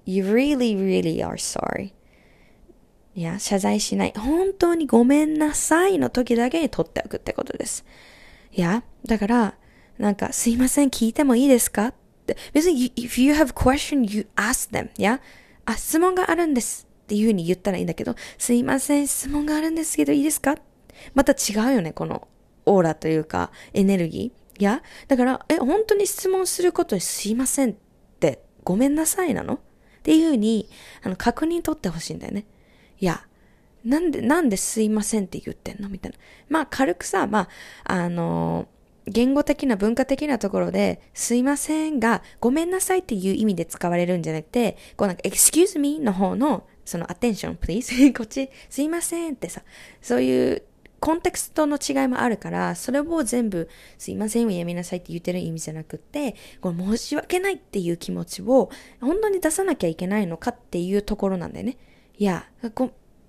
[0.07, 1.93] you really, really are sorry.
[3.14, 4.12] いや、謝罪しない。
[4.17, 7.85] 本当にごめんなさいの時だけに取っておくってことです。
[8.51, 9.55] いや、だから、
[9.99, 11.87] なんか、すいません、聞いてもいいですか？
[11.87, 11.95] っ
[12.27, 12.37] て。
[12.53, 14.91] 別に、if you have question, you ask them.
[14.99, 15.21] いや、
[15.67, 20.57] あ、質問があるんですっていうふうに言ったらいいんだけど、すいません、質問があるんですけどいいですか？
[21.14, 22.27] また違うよね、この
[22.64, 24.61] オーラというか、エネルギー。
[24.61, 27.75] いや、だから、え、本当に質問することにすいませんっ
[28.19, 29.55] て、ごめんなさいなの？
[29.55, 29.59] っ
[30.03, 30.69] ていうふうに、
[31.03, 32.47] あの、確認取ってほしいんだよね。
[32.99, 33.27] いや、
[33.85, 35.89] なんで、なんですいませんって言ってんの？
[35.89, 36.19] みたいな。
[36.49, 37.49] まあ、軽くさ、ま
[37.85, 38.67] あ、あの
[39.07, 49.63] 言語的な文化的なところで、すいませんが、ごめんなさいっていう意味で使われるんじゃなくて、こうなんか、excuse me の方の、その attention please こっち、すいませんってさ、
[50.03, 50.63] そういう
[50.99, 61.77] コンテクストの違いもあるから、それを全部、すいませんをやめなさいって言ってる意味じゃなくて、これ申し訳ないっていう気持ちを、本当に出さなきゃいけないのかっていうところなんだよね。
[62.19, 62.47] いや、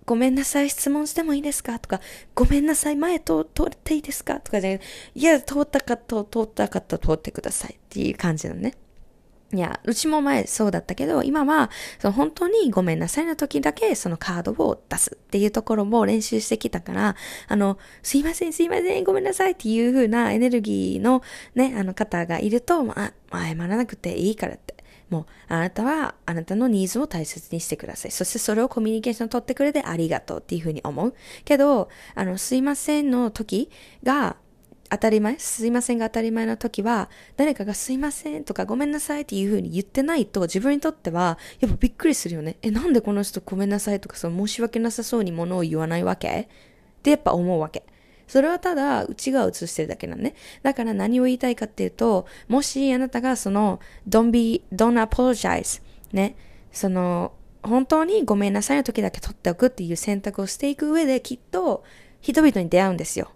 [0.08, 1.78] ご、めんなさい、質問してもいいですか？
[1.78, 2.01] とか、
[2.34, 3.45] ごめんなさい、前通っ
[3.84, 4.39] ていいですか？
[4.39, 4.82] とかじゃなく
[5.14, 8.74] いや、通ったかった、通ったかった通ってくださいっていう感じなのね。
[9.53, 17.16] いや、うちも前そうだったけど、今は、その本当にごめんなさいの時だけそのカードを出すっていうところも練習してきたから、
[17.47, 21.22] あの、すいません、すいません、ごめんなさいっていう風なエネルギーの
[21.55, 24.77] ね、あの方がいると、まあ、謝らなくていいからって。
[25.10, 28.12] もう、あなたはあなたのニーズを大切にしてください。
[28.12, 31.14] そしてそれをコミュニケーション取ってくれてありがとうっていうふうに思う。
[31.45, 33.70] けど、あの、すいませんの時
[34.03, 34.38] が、
[34.89, 42.55] 当たり前すいませんが当たり前の時は、誰かがすいませんとかごめんなさいっていう風に言ってないと自分にとっては、やっぱびっくりするよね。
[42.62, 46.47] え、なんでこの人ごめんなさいとかその申し訳なさそうにものを言わないわけ？
[46.99, 47.84] ってやっぱ思うわけ。
[48.28, 50.36] それはただ内側を映してるだけなんね。
[50.62, 56.36] だから何を言いたいかっていうと、もしあなたがその don't be, don't apologize ね、
[56.72, 61.84] その本当にごめんなさいの時だけ取っておくっていう選択をしていく上できっと
[62.22, 63.32] 人々に出会うんですよ。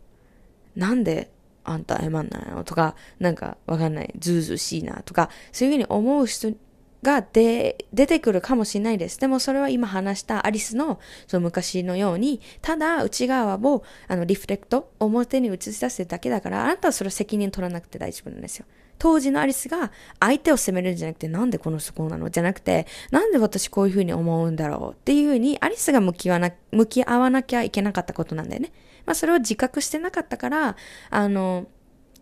[0.76, 1.32] なんで
[1.64, 2.64] あんた謝んないの？
[2.64, 6.56] とか、なんかわかんない、ずうずうしいなとか、そういうふうに思う人
[7.04, 9.20] がで出てくるかもしれないです。
[9.20, 18.66] でもそれは今話したアリスのその昔のように、ただ内側をあのリフレクト、表に映し出すだけだから、あなたはそれを責任取らなくて大丈夫なんですよ。
[19.00, 22.30] 当時のアリスが相手を責めるんじゃなくて、なんでこの人こうなの？
[22.30, 28.72] じゃなくて、なんで私こういうふうに思うんだろうっていうふうに、アリスが向き合わな向き合わなきゃいけなかったことなんだよね。
[29.08, 30.76] まあそれを自覚してなかったから、
[31.10, 31.66] あの、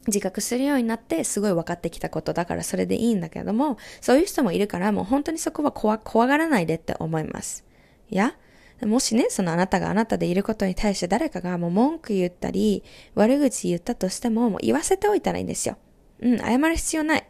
[0.07, 7.65] 自覚するようになってすごい分かってきたことだからそれでいいんだけども、そういう人もいるからもう本当にそこは怖怖がらないでって思います。
[8.09, 8.35] いや？
[8.81, 12.83] もしね、そのあなたがあなたでいることに対して誰かがもう文句言ったり、
[13.13, 15.77] 悪口言ったとしても、もう言わせておいたらいいんですよ。
[16.21, 17.27] うん、謝る必要ない。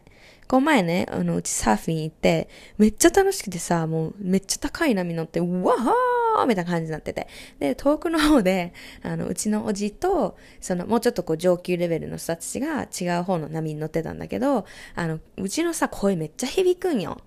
[0.50, 7.28] この前ね、あの、うちサーフィン行って、めっちゃ楽しくてさ、もうめっちゃ高い波乗って、うわはーみたいな感じになってて。
[7.60, 8.74] で、遠くの方で、
[9.04, 14.64] あの、うちのおじと、その、もうちょっとこう上級レベルの人たちが違う方の波に乗ってたんだけど、
[14.96, 17.18] あの、うちのさ、声めっちゃ響くんよ。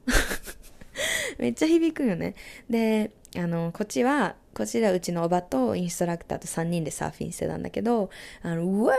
[1.40, 2.36] めっちゃ響くんよね。
[2.70, 8.10] で、あの、こっちは、こちらうちのおばとインストラクターと3人でサーフィンしてたんだけど、
[8.42, 8.92] あの、ウェ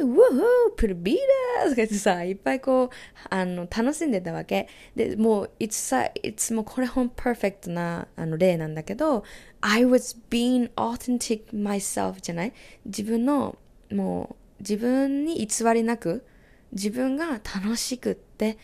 [0.00, 1.16] ーウォープルビー
[1.58, 2.88] ダーとか言ってさ、いっぱいこう、
[3.28, 4.68] あの、楽しんでたわけ。
[4.96, 9.24] で、もう、いつさ、いつもこれほんパーフェクトなあの例なんだけど、
[9.60, 12.52] I was being authentic myself じゃない？
[12.86, 13.58] 自分の、
[13.92, 16.24] もう、自分に偽りなく、
[16.72, 18.56] 自分が楽しくって、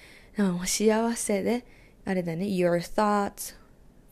[0.65, 1.67] 幸せで、
[2.05, 3.55] あれだね、your thoughts,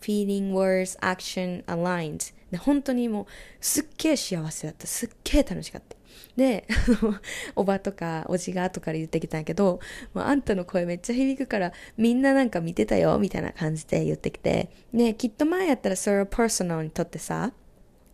[0.06, 2.32] feeling, words, action, aligned.
[2.50, 3.26] で、本当にもう、
[3.60, 4.86] すっげえ幸せだった。
[4.86, 5.96] すっげえ楽しかった。
[6.36, 6.66] で、
[7.56, 9.80] おばとかおじが後から言ってきたんやけど、
[10.14, 17.52] もうあんたの声めっちゃ響くから、みんななんか見てたよ、みたいな感じで言ってきて、ね、きっと前やったらそれをパーソナルにとってさ、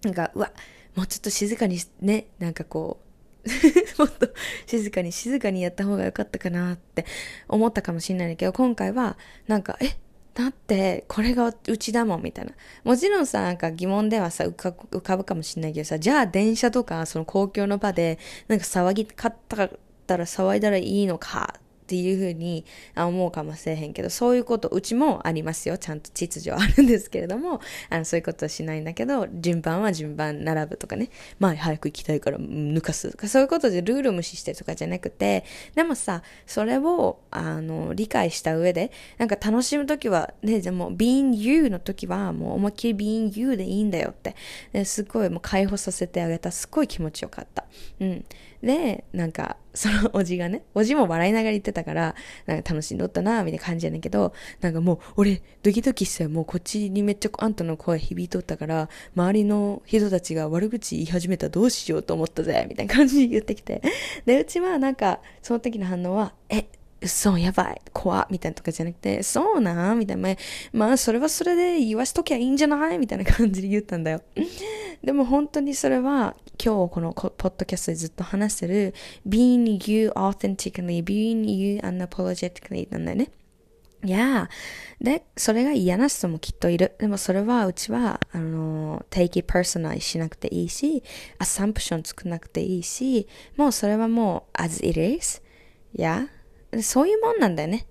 [0.03, 0.53] なんか、うわ、
[0.95, 3.01] もうちょっと静かにね、なんかこ
[3.45, 3.49] う、
[3.99, 4.31] もっと
[4.67, 7.05] 静かに静かにやった方が良かったかなって
[7.49, 9.19] 思ったかもしれないんだけど、今回は
[9.49, 9.97] なんか、え、
[10.35, 12.53] だって、これがうちだもん、みたいな。
[12.85, 18.19] もちろんさ、なんか疑問ではさ、浮か浮かぶかもしれないけどさ、じゃあ電車とか、その公共の場で、
[18.49, 19.57] なんか騒ぎかった
[20.17, 21.55] ら騒いだらいいのか
[21.93, 22.65] っていうふうに
[22.97, 25.77] 思うかもしれへんけど、そういうこと、うちもありますよ。
[25.77, 44.35] ちゃんと秩序あるんですけれども、あのそういうことはしないんだけど、順番は順番並ぶとかね、まあ早く行きたいから抜かすとか、そういうことでルール無視してとかじゃなくて、でもさ、それを、あの、理解した上で、なんか楽しむときは、ね、じゃもう、being you の時は、もう思いっきり being you でいいんだよって、
[44.87, 46.51] すごいもう解放させてあげた。
[46.51, 47.67] すごい気持ちよかった。
[48.01, 48.25] うん。
[48.63, 52.15] で、なんか、その おじがね、おじも笑いながら言ってたから、
[52.47, 63.83] なんか楽しんどったな、みたいな感じやねんけど、なんかもう、俺、ドキドキしてもうこっちにめっちゃあんたの声響いとったから、周りの人たちが悪口言い始めたらどうしようと思ったぜ、みたいな感じで言ってきて。
[64.27, 66.67] で、うちはなんか、その時の反応は、え、
[67.03, 70.37] 嘘、やばい、怖みたいなとかじゃなくて、そうなみたいな。
[70.73, 72.99] まあ、それはそれで言わしときゃいいんじゃない？
[72.99, 74.23] みたいな感じで言ったんだよ。
[75.03, 78.95] でも本当にそれは、今日このポッドキャストでずっと話してる
[79.29, 83.31] being you authentically, being you unapologetically なんだよね。
[84.05, 84.49] いや
[85.01, 86.95] で、それが嫌な人もきっといる。
[86.99, 91.03] でもそれはうちは、あの、take it personal しなくていいし、
[91.39, 95.41] アサンプション作らなくていいし、もうそれはもう as it is.
[95.97, 96.29] いや、
[96.81, 97.87] そういうもんなんだよね。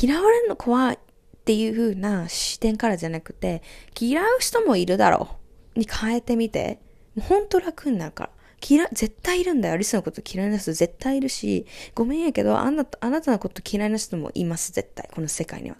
[0.00, 0.98] 嫌われるの怖いっ
[1.44, 3.62] ていう風な視点からじゃなくて、
[3.98, 5.28] 嫌う人もいるだろ
[5.74, 6.80] うに変えてみて。
[7.20, 8.30] ほんと楽になるから。
[8.66, 9.76] 嫌、絶対いるんだよ。
[9.76, 15.08] リスのこと嫌いな人絶対いるし、ごめんやけど、あなた、あなたのこと嫌いな人もいます、絶対。
[15.12, 15.76] この世界には。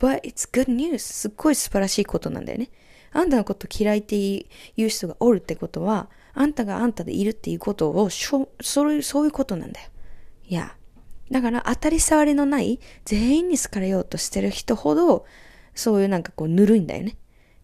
[0.00, 0.98] But it's good news.
[0.98, 2.70] すっごい素晴らしいことなんだよね。
[3.12, 4.46] あんたのこと嫌いってい
[4.78, 9.88] う人がおるってことは、あんたがあんたでいるっていうことを、そういう、そういうことなんだよ。
[10.48, 10.74] いや。
[11.34, 15.26] だから当たり障りのない全員に好かれようとしてる人ほど、
[15.74, 17.16] そういうなんかこうぬるいんだよね。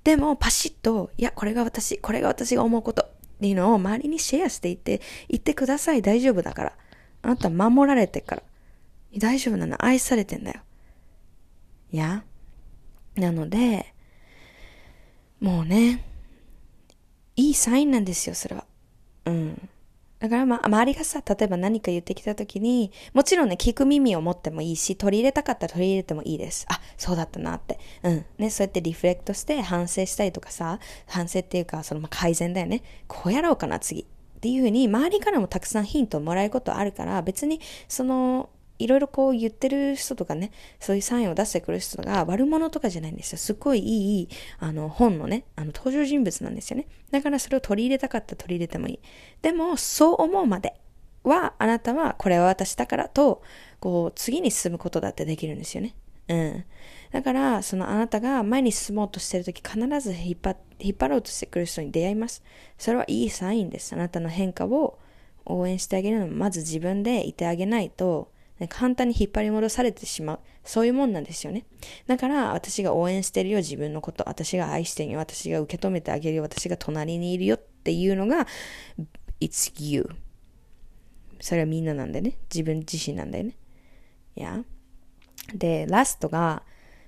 [0.03, 3.09] でもパシッと、いや、これが私、これが私が思うことっ
[3.41, 6.73] ていうのを周りにシェアしていって、言ってください、大丈夫だから。
[7.23, 8.43] あなた守られてから。
[9.17, 10.63] 大丈夫なの、愛されてんだよ。
[11.93, 12.25] いや。
[13.15, 13.95] なので、
[15.39, 16.05] もうね、
[17.37, 18.65] いいサインなんですよ、それは。
[19.27, 19.69] うん。
[20.21, 26.67] だからまあ、周りがさ、例えば何か言ってきたときに、もちろんね、聞く耳を持ってもいいし、取り入れたかったら取り入れてもいいです。
[26.69, 27.79] あ、そうだったなって。
[28.03, 28.27] うん。
[28.37, 32.83] ね、そうやってリフレクトして反省したりとかさ、反省っていうか、そのまあ改善だよね。
[33.09, 34.03] こうやろうかな、次。
[34.03, 34.07] っ
[34.41, 38.51] ていうふうに、周りからもたくさんヒントをもらえることあるから、別に、その、
[38.81, 43.39] いろいろこう言ってる人とかね、そういうサインを出してくる人が悪者とかじゃないんですよ。
[43.39, 44.29] すっごいいい、
[44.59, 46.89] あの、本のね、あの、登場人物なんですよね。
[47.11, 49.01] だからそれを取り入れたかったら取り入れてもいい。
[49.43, 50.75] でも、そう思うまで
[51.25, 53.43] は、あなたはこれは私だからと、
[53.81, 55.95] こう、次に進むことだってできるんですよね。
[56.29, 56.65] うん。
[57.11, 62.43] だから、そのあなたが前に進もうとしてるとき必ず引っ張引っ張ろうとしてくる人に出会います。
[62.79, 63.93] それはいいサインです。
[63.95, 64.99] あなたの変化を
[65.45, 68.31] 応援してあげるのも、まず自分でいてあげないと、
[68.69, 70.41] 簡単に引っ張り戻されてしまう。
[70.65, 71.65] そういうもんなんですよね。
[72.07, 74.25] だから、私が応援してるよ、自分のこと。
[74.27, 78.47] 私が愛してるよ、私が受け止めてあげるよ、私が隣にいるよっていうのが、
[79.41, 80.09] it's you.
[81.41, 82.37] それはみんななんだよね。
[82.53, 83.57] 自分自身なんだよね。
[84.37, 84.65] Yeah.
[85.55, 86.63] で、ラストが、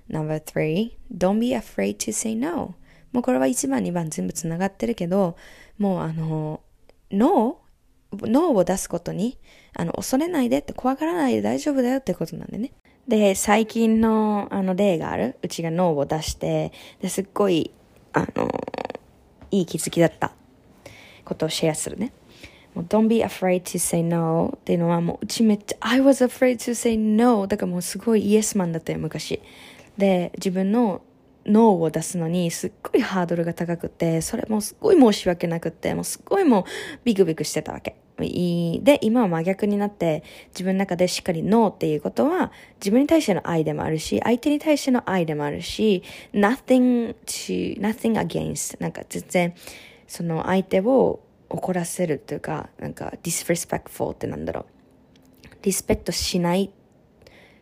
[0.09, 2.75] Number three, don't be afraid to say no.
[3.11, 5.37] もうこれは1番、2番全部つながってるけど、
[5.77, 6.61] もうあの、
[7.11, 7.62] No?
[8.21, 9.37] ノーを出すことに、
[9.75, 12.71] あの、恐れないでって、怖がらないで大丈夫だよってことなんでね。
[13.07, 15.37] で、最近の、あの、例がある。
[15.41, 17.71] うちがノーを出して、で、すっごい、
[18.13, 18.49] あの、
[19.51, 20.31] いい気づきだった
[21.25, 22.13] ことをシェアするね。
[22.73, 29.41] もう Don't be afraid to say no っていうのはもううちめっちゃ I was afraid to say no だからもうすごいイエスマンだったよ昔
[29.97, 31.01] で自分の
[31.45, 36.63] ノーを出すのにすっごいハードルが高くてそれもすっごい申し訳なくてもうすっごいもう
[37.03, 49.53] ビクビクしてたわけで今は真逆になって自分の中でしっかりノーっていうことは自分に対しての愛でもあるし相手に対しての愛でもあるし nothing to nothing against なんか全然
[50.07, 51.21] その相手を
[51.53, 54.65] 怒らせるというか、なんか disrespectful ってなんだろう。
[55.61, 56.71] リスペクトしない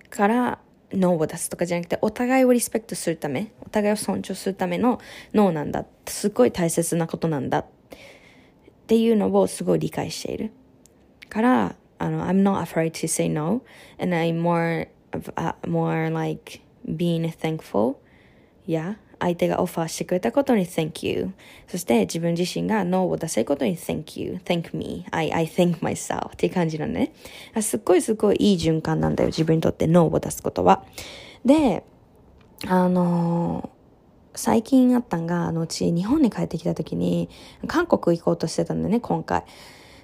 [0.10, 0.60] から
[0.92, 5.00] ノーを出すとかじゃなくて、お互いをリスペクトするため、お互いを尊重するための
[5.34, 5.86] ノーなんだ。
[6.08, 7.60] すごい大切なことなんだ。
[7.60, 7.66] っ
[8.92, 10.52] ていうのをすごい理解している。
[11.30, 13.62] から、あの、I'm not afraid to say no,
[13.98, 17.96] and I'm more, uh, more like being thankful.
[18.68, 18.98] Yeah.
[19.18, 21.32] 相手がオファーしてくれたことに Thank you
[21.68, 27.14] そして自分自身が No を出せることに Thank you Thank me I, I thank myself っていう感じなんね
[27.62, 30.84] すっごいすっごいいい循環なんだよ自分にとって No を出すことは
[31.46, 31.84] で
[32.68, 33.71] あのー
[34.36, 37.30] 最近あったんが、あのうち日本に帰ってきた時に、
[37.68, 39.44] 韓国行こうとしてたんだよね、今回。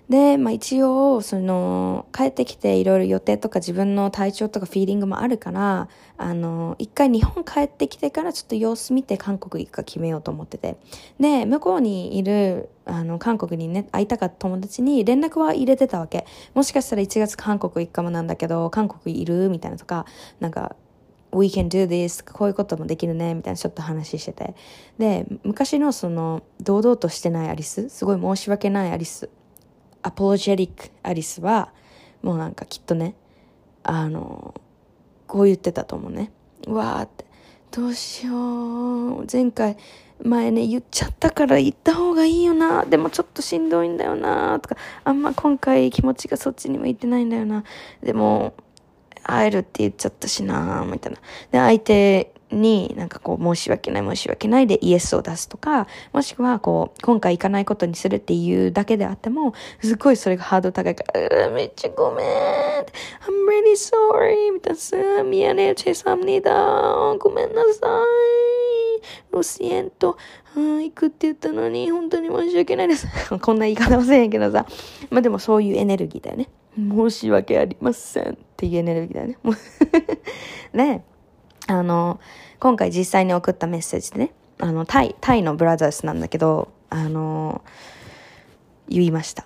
[0.10, 10.78] で、まあ一応、その、帰ってきていろいろ予定とか自分の体調とかフィーリングもあるから、あの、一回日本帰ってきてからちょっと様子見て韓国行くか決めようと思ってて。
[11.20, 16.26] で、向こうにいる、あの、韓国にね、会いたかった友達に連絡は入れてたわけ。
[16.54, 19.50] もしかしたら1月韓国行くかもなんだけど、韓国いる？
[19.50, 20.06] みたいなとか、
[20.40, 20.78] なんか、
[21.32, 24.56] We can do this こういうこともできるねみたいなちょっと話してて
[24.98, 29.30] で昔のその堂々としてないアリスすごい申し訳ないアリス
[30.08, 31.74] アポロジェリック・アリスは、
[32.22, 33.16] もうなんかきっとね、
[33.84, 34.54] あの、
[35.28, 36.32] こう言ってたと思うね。
[36.66, 37.26] うわーって、
[37.72, 39.26] どうしよう。
[39.32, 39.76] 前回、
[40.24, 42.86] 前ね、言っちゃったから言った方がいいよな。
[42.86, 44.60] でもちょっとしんどいんだよな。
[44.62, 47.66] とか、あんま今回気持ちがそっちに向いてないんだよな。
[48.02, 48.54] でも、
[49.28, 51.20] 会えるって言っちゃったしなみたいな。
[51.52, 62.86] で、相手になんかこう、申し訳ない、申し訳ないでイエスを出すとか、もしくはこう、今回行かないことにするっていうだけであっても、すごいそれがハード高いから、めっちゃごめん !I'm
[63.48, 64.54] really sorry!
[64.54, 66.54] みたいな、すみやね、チェサムニだ
[67.20, 68.78] ごめんなさい
[69.32, 70.18] ロシエント、
[70.56, 73.08] うん、行くって言ったのに、本当に申し訳ないです。
[73.42, 74.66] こんな言い方はせんやけどさ。
[75.10, 76.50] まあでもそういうエネルギーだよね。
[76.78, 79.38] 申し訳ありませんっていうエネルギーだよね。
[80.74, 81.04] ね
[81.68, 82.20] あの、
[82.60, 87.62] 今回実際に送ったメッセージでね、あの、タイ、タイのブラザーズなんだけど、あの、
[88.88, 89.46] 言いました。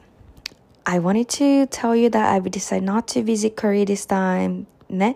[0.84, 4.66] I wanted to tell you that I will decide not to visit Korea this time.
[4.90, 5.16] ね。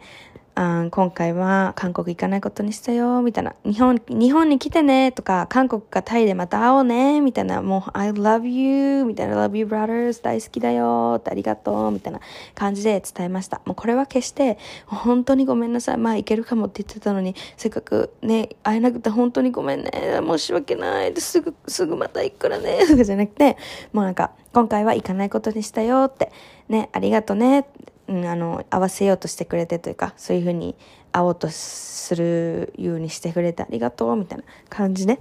[0.58, 3.56] あ今回は韓国行かないことにしたよ、みたいな。
[3.66, 7.62] 日本、日本に来てね、とか、韓国かタイでまた会おうね、みたいな。
[7.62, 9.36] もう、I love you, みたいな。
[9.46, 12.22] love you brothers, 大好きだよ、ってありがとう、みたいな
[12.54, 13.62] 感じで伝えました。
[13.66, 15.98] もうこれは決して、本当にごめんなさい。
[15.98, 19.92] まあ、行けるかもって言ってたのに、せっかくね、会えなくて本当にごめんね、
[20.26, 21.14] 申し訳ない。
[21.20, 23.58] すぐ、すぐまた行くからね、とかじゃなくて、
[23.92, 26.32] もうなんか、今回は行かないことにしたよって、
[26.70, 27.68] ね、ありがとね、
[28.08, 30.76] うん、あの、合わせようとしてくれてというか、そういうふうに
[31.12, 35.20] 会おうとするようにしてくれてありがとう、みたいな感じで、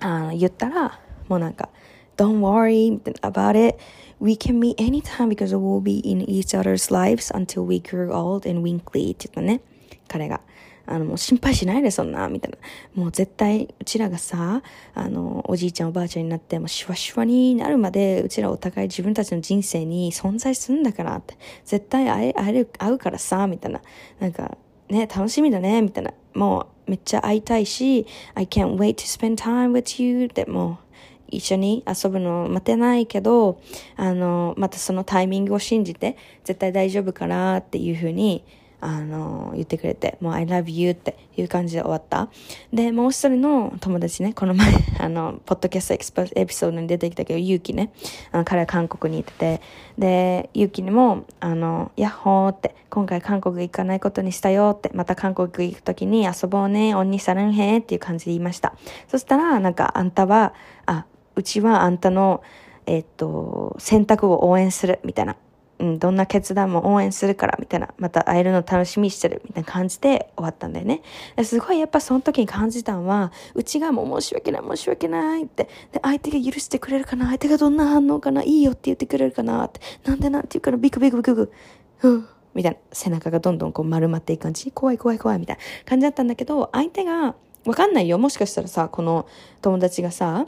[0.00, 1.68] あの、言ったら、もうなんか、
[2.16, 3.78] Don't worry about it.
[4.20, 8.48] We can meet anytime because we'll be in each other's lives until we grow old
[8.48, 9.62] and wrinkly って言ったね、
[10.08, 10.40] 彼が。
[10.86, 12.58] あの、もう心配しないで、そんな、みたいな。
[12.94, 14.62] もう絶対、うちらがさ、
[14.94, 21.36] あの、おじいちゃんおばあちゃんになって、もうシュワシュワになるまで、うちらお互い自分たちの人生に存在するんだからって。
[21.64, 23.80] 絶対会え、会える、会うからさ、みたいな。
[24.20, 24.56] なんか、
[24.88, 26.12] ね、楽しみだね、みたいな。
[26.34, 30.92] もう、めっちゃ会いたいし、I can't wait to spend time with you ってもう、
[31.28, 33.60] 一緒に遊ぶの待てないけど、
[33.96, 38.44] あの、またそのタイミングを信じて、絶対大丈夫かなっていうふうに、
[38.84, 42.28] あの、言ってくれて、もう I love you っていう感じで終わった。
[42.72, 47.92] で、もう一人の友達ね、この前、 あの、ポッドキャストエピソードに出てきたけど、ゆうきね、
[48.32, 49.60] あの彼は韓国にいてて、
[49.96, 58.74] で、ゆうきにも、あの、ヤッホーって、今回韓国行かないことにしたよって、また韓国行くときに遊ぼうね、おにさるんへっていう感じで言いました。
[59.06, 60.54] そしたら、なんか、あんたは、
[60.86, 61.06] あ、
[61.36, 62.42] うちはあんたの、
[62.86, 65.36] えっと、選択を応援する、みたいな。
[65.78, 71.02] うん、どんな決断も応援するから、みたいな、また会えるの楽しみしてる、みたいな感じで終わったんだよね。
[71.44, 81.52] すごいやっぱその時に感じたのは、うちがもう申し訳ない、申し訳ないって、で、相手が許してくれるかな、相手がどんな反応かな、いいよって言ってくれるかなって、なんでなんて言うかな、ビクビクビクビク、
[81.98, 88.18] ふうみたいな、背中がどんどんこう丸まっていく感じ、怖い怖い怖いみたいな感じだったんだけど、相手が、わかんないよ。
[88.18, 89.26] もしかしたらさ、この
[89.60, 90.46] 友達がさ、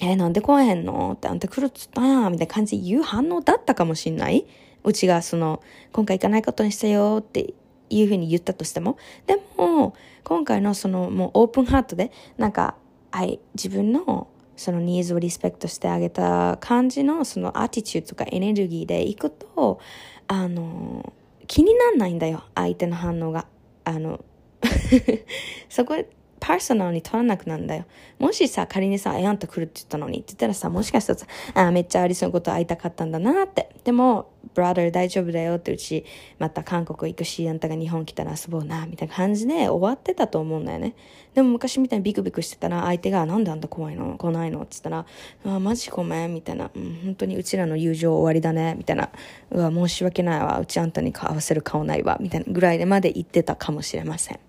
[0.00, 1.12] えー、なんで来えへんの？
[1.12, 4.46] って、あんた来るっつったんやみたいな感じで言う反応だったかもしんない
[4.82, 7.54] うちがその、今回行かないことにしたよって
[7.90, 8.96] いうふうに言ったとしても。
[9.26, 9.94] でも、
[10.24, 12.76] 今回のそのもうオープンハートで、なんか、
[13.10, 19.80] はい、自分のそのニーズをリスペクトしてあげた感じのそのアティチュードとかエネルギーでいくと、
[20.28, 21.12] あの、
[21.46, 23.46] 気になんないんだよ、相手の反応が。
[23.84, 24.24] あの、
[25.68, 25.96] そこ
[26.40, 27.84] パーソナルに取らなくなんだよ。
[28.18, 33.68] もしさ、仮にさ、え、あんた来るって言ったのにって言ったらさ、もしかしたらさ、あ、めっちゃアリスのこと会いたかったんだなって。
[33.84, 36.04] でも、ブラダー大丈夫だよってうち、
[36.38, 40.94] また韓国行くし、あんたが日本来たら遊ぼうな、みたいな感じで終わってたと思うんだよね。
[41.34, 44.16] でも昔みたいにビクビクしてたら、相手が、なんであんた怖いの？
[44.16, 44.62] 来ないの？
[44.62, 45.06] って言ったら、
[45.44, 46.70] あ、マジごめん、みたいな。
[46.74, 49.10] うん、本当にうちらの友情終わりだね、みたいな。
[49.50, 50.58] うわ、申し訳ないわ。
[50.58, 54.40] うちあんたに合わせる顔ないわ、みたいなぐらいでまで言ってたかもしれません。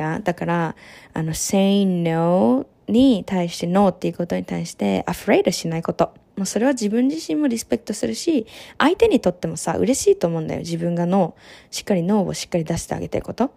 [0.00, 0.76] や、だから、
[1.12, 6.12] あの、say no に対して no っていうことに対して afraid しないこと。
[6.36, 8.46] もうそれは自分自身もリスペクトするし、
[8.78, 10.60] 相手にとってもさ、嬉しいと思うんだよ。
[10.60, 13.50] 自分がノー、しっかりノーをしっかり出してあげてること。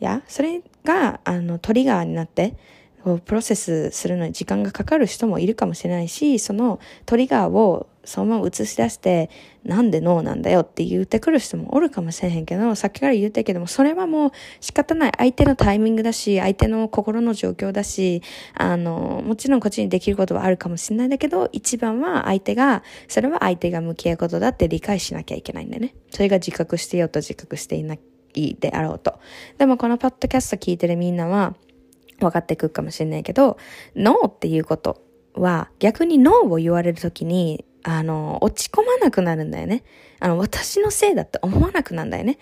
[0.00, 2.54] いや、それが、あの、トリガーになって、
[3.06, 9.28] こうプロセスするのに時間がかかる人もいるかもしれないし、そのトリガーをそのまま映し出して、
[9.64, 14.30] なんでノーなんだよって言ってくる人もおるかもしれへんけど、さっきから言ってけども、それはもう
[14.60, 15.12] 仕方ない。
[15.16, 18.22] 相手のタイミングだし、相手の心の状況だし、
[18.54, 25.94] あの、もちろんこっちにできることはあるかもしれないんだけど、一番は相手が、それは相手が向き合うことだって理解しなきゃいけないんだよね。
[26.10, 29.18] それが自覚してよと自覚していないであろうと。
[29.58, 31.54] でもこのポッドキャスト聞いてるみんなは、
[32.18, 33.58] 分かってくるかもしれないけど、
[33.94, 35.02] ノーっていうこと
[35.34, 39.84] は逆にノーを言われるときに、あの、落ち込まなくなるんだよね。
[40.18, 42.36] あの、私のせいだって思わなくなるんだよね。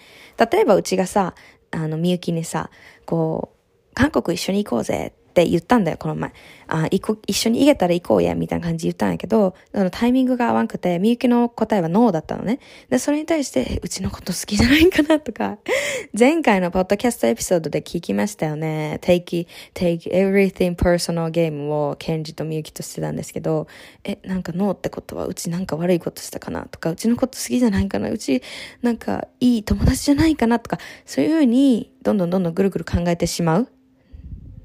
[0.50, 1.34] 例えばうちがさ、
[1.70, 2.70] あの、みゆきにさ、
[3.04, 3.52] こ
[3.90, 6.32] う、韓国一緒に行こうぜって言ったんだよ、この前。
[6.68, 12.60] あ、行こ、一緒に行けたら行こうや、みたいな感じで言ったんやけど、あのタイミングが合わんくて、みゆきの答えはノーだったのね。
[12.88, 15.58] で、それに対して、うちのこと好きじゃないかなとか、
[16.16, 19.00] 前回のポッドキャストエピソードで聞きましたよね。
[19.02, 23.66] take, take everything personal game をケンジとみゆきとしてたんですけど、
[24.04, 28.40] え、なんかノーってことは、うちなんか悪いことしたかなとか、うちのこと好きじゃないかなうち
[28.82, 33.73] なんかいい友達じゃないかなとか、そういうふうに、どんどんどんどんぐるぐる考えてしまう。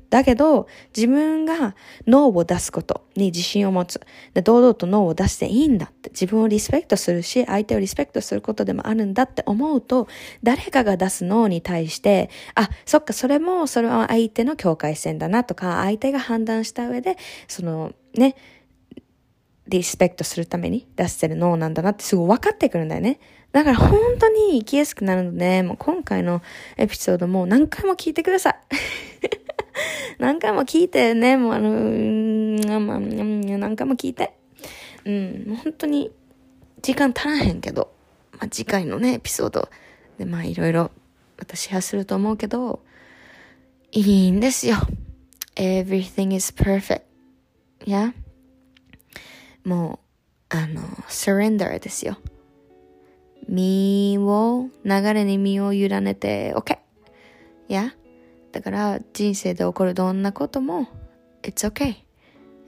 [0.10, 1.76] だけど、自分が
[2.07, 4.01] 脳を出すことに自信を持つ。
[4.34, 6.10] で、堂々と脳を出していいんだって。
[6.10, 10.07] 自分をリスペクトするし、相手をリスペクトすることでもあるんだって思うと、
[10.41, 18.36] 誰かが出す脳に対して、あ、そっか、それも、それは相手の境界線だなとか、相手が判断した上で、その、ね、
[19.68, 23.20] リスペクトするために出してる脳なんだなってすぐ分かってくるんだよね。
[23.51, 26.41] だから本当に生きやすくなるので、もう今回の
[26.78, 28.55] エピソードも何回も聞いてください。
[30.20, 31.70] 何回も聞いてね、もうあの、
[33.58, 34.34] 何回も聞いて。
[35.06, 36.12] うん、もう本当に
[36.82, 37.92] 時間足らへんけど、
[38.34, 39.70] まあ、次回のね、エピソード
[40.18, 40.92] で、まあいろいろ
[41.38, 42.82] 私はすると思うけど、
[43.92, 44.78] いいんですよ。
[45.56, 47.02] Everything is perfect.
[47.86, 48.14] Yeah?
[49.64, 50.00] も
[50.52, 52.18] う、あの、surrender ですよ。
[53.48, 56.78] 身を、流れに身を委ねて、OK!
[57.68, 57.99] Yeah?
[58.52, 60.88] だから人生で起こるどんなことも
[61.44, 61.95] It's okay.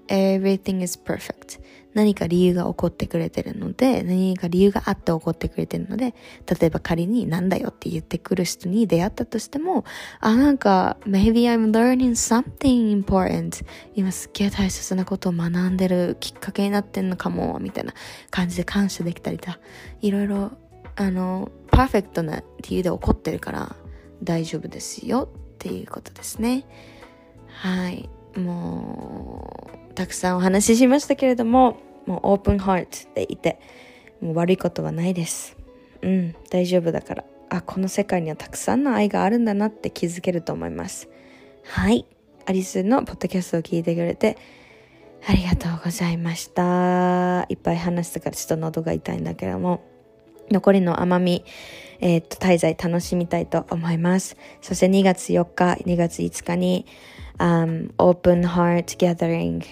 [0.07, 1.61] Everything is perfect.
[1.93, 6.13] 何か理由が起こってくれてるので、何か理由があって起こってくれてるので、
[6.59, 9.83] 例えば仮になんだよって言ってくる人に出会ったとしても、
[10.19, 13.65] あ、なんか、maybe I'm learning something important.
[13.93, 17.93] 今すっげえ大切なことを学んでるきっかけになってんのかも、みたいな
[18.29, 19.59] 感じで感謝できたりだ。
[20.01, 20.51] いろいろ、
[20.95, 23.75] あの、パーフェクトな理由で起こってるから
[24.23, 25.29] 大丈夫ですよ
[25.61, 26.65] っていうことですね。
[27.47, 28.09] はい。
[28.35, 31.77] もう、たくさんお話ししましたけれども、
[32.07, 33.59] もうオープンハートでいて、
[34.21, 35.55] もう悪いことはないです。
[36.01, 37.25] うん、大丈夫だから。
[37.49, 41.09] あ、この世界にはたくさんの愛があるんだなって気づけると思います。
[41.63, 42.07] はい。
[42.47, 44.37] アリスのポッドキャストを聞いてくれて、
[45.27, 47.45] ありがとうございました。
[47.49, 49.83] いっぱい話したからちょっと喉が痛いんだけども、
[50.49, 51.45] 残りの甘み、
[52.01, 54.35] えー、と、滞在楽しみたいと思います。
[54.61, 56.85] そして2月4日、2月5日に、
[57.37, 59.63] um, Open Heart Gathering、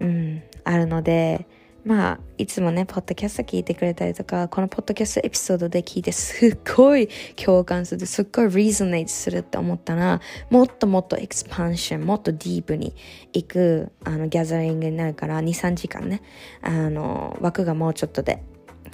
[0.00, 1.46] うん、あるので、
[1.84, 10.20] まあ、いつもね、ポッドキャスト聞いてくれたりとか、このポッドキャストエピソードで聞いてすっごい共感する、すっごいリゾネートするって思ったら、
[10.50, 12.94] もっともっとエクスパンション、もっとディープに
[13.32, 16.20] 行く、あの、ギャザリングになるから、2、3時間ね、
[16.60, 18.42] あの、枠がもうちょっとで、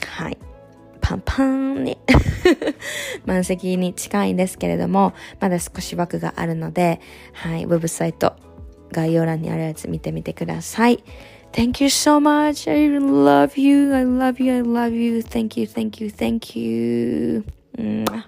[0.06, 0.38] はい。
[1.04, 1.98] パンパンに
[3.26, 6.98] 満席に近いんですけれども、まだ少し枠があるので、
[7.34, 8.34] はい、ウェブサイト、
[8.90, 11.04] 概要欄にあるやつ見てみてください。
[11.52, 12.70] Thank you so much.
[12.70, 13.94] I love you.
[13.94, 14.54] I love you.
[14.54, 15.18] I love you.
[15.18, 15.66] Thank you.
[15.66, 16.08] Thank you.
[16.08, 18.24] Thank you.